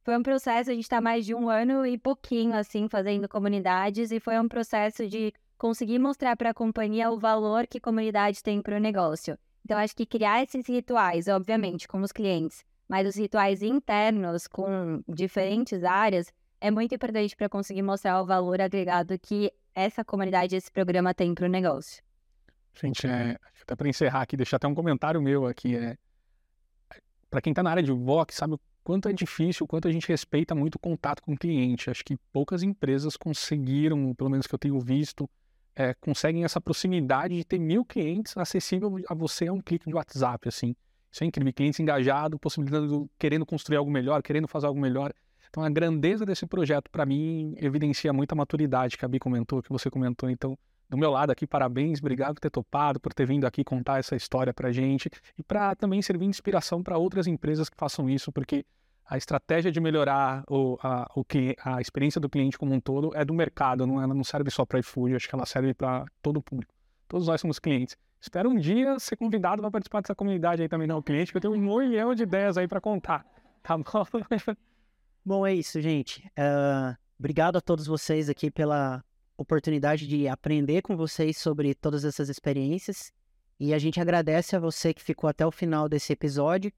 foi 0.05 0.19
um 0.19 0.23
processo, 0.23 0.71
a 0.71 0.75
gente 0.75 0.83
está 0.83 1.01
mais 1.01 1.25
de 1.25 1.35
um 1.35 1.49
ano 1.49 1.87
e 1.87 1.97
pouquinho, 1.97 2.55
assim, 2.55 2.89
fazendo 2.89 3.27
comunidades, 3.29 4.11
e 4.11 4.21
foi 4.21 4.39
um 4.39 4.49
processo 4.49 5.09
de 5.09 5.33
conseguir 5.57 5.99
mostrar 5.99 6.37
para 6.37 6.51
a 6.51 6.55
companhia 6.55 7.11
o 7.11 7.19
valor 7.19 7.67
que 7.67 7.81
comunidade 7.81 8.43
tem 8.43 8.61
para 8.61 8.77
o 8.77 8.81
negócio. 8.81 9.39
Então, 9.65 9.79
acho 9.79 9.97
que 9.97 10.05
criar 10.05 10.43
esses 10.43 10.67
rituais, 10.67 11.27
obviamente, 11.29 11.89
com 11.89 12.01
os 12.03 12.13
clientes, 12.13 12.65
mas 12.91 13.07
os 13.07 13.15
rituais 13.15 13.63
internos 13.63 14.49
com 14.49 15.01
diferentes 15.07 15.85
áreas, 15.85 16.27
é 16.61 16.73
muito 16.73 16.93
importante 16.93 17.37
para 17.37 17.49
conseguir 17.49 17.83
mostrar 17.83 18.21
o 18.21 18.27
valor 18.27 18.61
agregado 18.61 19.17
que 19.17 19.53
essa 19.73 20.05
comunidade, 20.05 20.57
esse 20.57 20.73
programa 20.73 21.15
tem 21.15 21.33
para 21.33 21.47
o 21.47 21.49
negócio. 21.49 22.03
Gente, 22.75 23.07
é, 23.07 23.39
até 23.63 23.77
para 23.77 23.89
encerrar 23.89 24.23
aqui, 24.23 24.37
deixar 24.37 24.57
até 24.57 24.67
um 24.67 24.75
comentário 24.75 25.23
meu 25.23 25.47
aqui. 25.47 25.77
É, 25.77 25.97
para 27.31 27.41
quem 27.41 27.53
está 27.53 27.63
na 27.63 27.71
área 27.71 27.83
de 27.83 27.93
VOC, 27.93 28.35
sabe 28.35 28.55
o 28.55 28.61
quanto 28.83 29.09
é 29.09 29.13
difícil, 29.13 29.67
o 29.67 29.69
quanto 29.69 29.87
a 29.87 29.93
gente 29.93 30.09
respeita 30.09 30.53
muito 30.53 30.75
o 30.75 30.81
contato 30.81 31.23
com 31.23 31.35
o 31.35 31.39
cliente. 31.39 31.91
Acho 31.91 32.05
que 32.05 32.17
poucas 32.33 32.65
empresas 32.65 33.17
conseguiram, 33.17 34.13
pelo 34.17 34.31
menos 34.31 34.49
que 34.49 34.55
eu 34.55 34.59
tenho 34.59 34.81
visto, 34.81 35.31
é, 35.77 35.95
conseguem 35.95 36.43
essa 36.43 36.61
proximidade 36.61 37.37
de 37.37 37.45
ter 37.45 37.61
mil 37.61 37.85
clientes 37.85 38.37
acessível 38.37 38.97
a 39.09 39.15
você 39.15 39.47
a 39.47 39.53
um 39.53 39.61
clique 39.61 39.89
de 39.89 39.95
WhatsApp, 39.95 40.49
assim. 40.49 40.75
Isso 41.11 41.25
é 41.25 41.27
incrível. 41.27 41.53
Clientes 41.53 41.81
engajados, 41.81 42.39
possibilitando, 42.41 43.11
querendo 43.19 43.45
construir 43.45 43.77
algo 43.77 43.91
melhor, 43.91 44.23
querendo 44.23 44.47
fazer 44.47 44.67
algo 44.67 44.81
melhor. 44.81 45.13
Então, 45.49 45.65
a 45.65 45.69
grandeza 45.69 46.25
desse 46.25 46.47
projeto, 46.47 46.89
para 46.91 47.05
mim, 47.05 47.55
evidencia 47.59 48.13
muita 48.13 48.35
maturidade 48.35 48.97
que 48.97 49.05
a 49.05 49.09
Bi 49.09 49.19
comentou, 49.19 49.61
que 49.61 49.69
você 49.69 49.91
comentou. 49.91 50.31
Então, 50.31 50.57
do 50.89 50.97
meu 50.97 51.11
lado 51.11 51.31
aqui, 51.31 51.47
parabéns, 51.47 52.01
obrigado 52.01 52.35
por 52.35 52.41
ter 52.41 52.51
topado, 52.51 53.01
por 53.01 53.13
ter 53.13 53.27
vindo 53.27 53.47
aqui 53.47 53.65
contar 53.65 53.99
essa 53.99 54.15
história 54.15 54.53
para 54.55 54.73
gente 54.73 55.11
e 55.39 55.43
para 55.43 55.75
também 55.75 56.01
servir 56.03 56.25
de 56.25 56.31
inspiração 56.31 56.83
para 56.83 56.99
outras 56.99 57.27
empresas 57.27 57.69
que 57.69 57.77
façam 57.77 58.09
isso, 58.09 58.33
porque 58.33 58.65
a 59.05 59.17
estratégia 59.17 59.73
de 59.73 59.81
melhorar 59.81 60.45
o, 60.49 60.79
a, 60.81 61.11
o, 61.17 61.25
a 61.65 61.81
experiência 61.81 62.21
do 62.21 62.29
cliente 62.29 62.57
como 62.57 62.73
um 62.73 62.81
todo 62.81 63.11
é 63.15 63.25
do 63.25 63.35
mercado, 63.35 63.85
não, 63.87 64.01
ela 64.01 64.15
não 64.15 64.23
serve 64.23 64.51
só 64.51 64.65
para 64.65 64.79
iFood, 64.79 65.17
acho 65.17 65.29
que 65.29 65.35
ela 65.35 65.47
serve 65.47 65.75
para 65.75 66.07
todo 66.23 66.37
o 66.37 66.43
público. 66.43 66.73
Todos 67.09 67.27
nós 67.27 67.41
somos 67.41 67.59
clientes. 67.59 67.97
Espero 68.21 68.51
um 68.51 68.57
dia 68.57 68.99
ser 68.99 69.17
convidado 69.17 69.63
para 69.63 69.71
participar 69.71 70.03
dessa 70.03 70.15
comunidade 70.15 70.61
aí 70.61 70.69
também, 70.69 70.87
não, 70.87 71.01
cliente, 71.01 71.33
que 71.33 71.39
eu 71.39 71.41
tenho 71.41 71.55
um 71.55 71.79
milhão 71.79 72.15
de 72.15 72.23
ideias 72.23 72.59
aí 72.59 72.69
para 72.69 72.81
contar, 72.81 73.25
tá 73.63 73.79
bom? 73.79 73.85
Bom, 75.25 75.47
é 75.47 75.55
isso, 75.55 75.81
gente. 75.81 76.27
Uh, 76.29 76.97
obrigado 77.19 77.57
a 77.57 77.61
todos 77.61 77.87
vocês 77.87 78.31
aqui 78.31 78.51
pela 78.51 79.05
oportunidade 79.37 80.07
de 80.07 80.27
aprender 80.27 80.83
com 80.83 80.97
vocês 80.97 81.37
sobre 81.37 81.75
todas 81.75 82.05
essas 82.05 82.29
experiências. 82.29 83.13
E 83.59 83.75
a 83.75 83.79
gente 83.79 84.01
agradece 84.01 84.57
a 84.57 84.59
você 84.59 84.95
que 84.95 85.03
ficou 85.03 85.29
até 85.29 85.47
o 85.47 85.51
final 85.51 85.89
desse 85.89 86.13
episódio. 86.13 86.73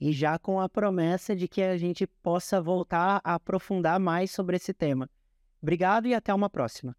E 0.00 0.12
já 0.12 0.36
com 0.38 0.60
a 0.60 0.68
promessa 0.68 1.34
de 1.36 1.46
que 1.46 1.62
a 1.62 1.78
gente 1.78 2.04
possa 2.06 2.60
voltar 2.60 3.20
a 3.22 3.34
aprofundar 3.34 4.00
mais 4.00 4.32
sobre 4.32 4.56
esse 4.56 4.74
tema. 4.74 5.08
Obrigado 5.62 6.08
e 6.08 6.14
até 6.14 6.34
uma 6.34 6.50
próxima. 6.50 6.96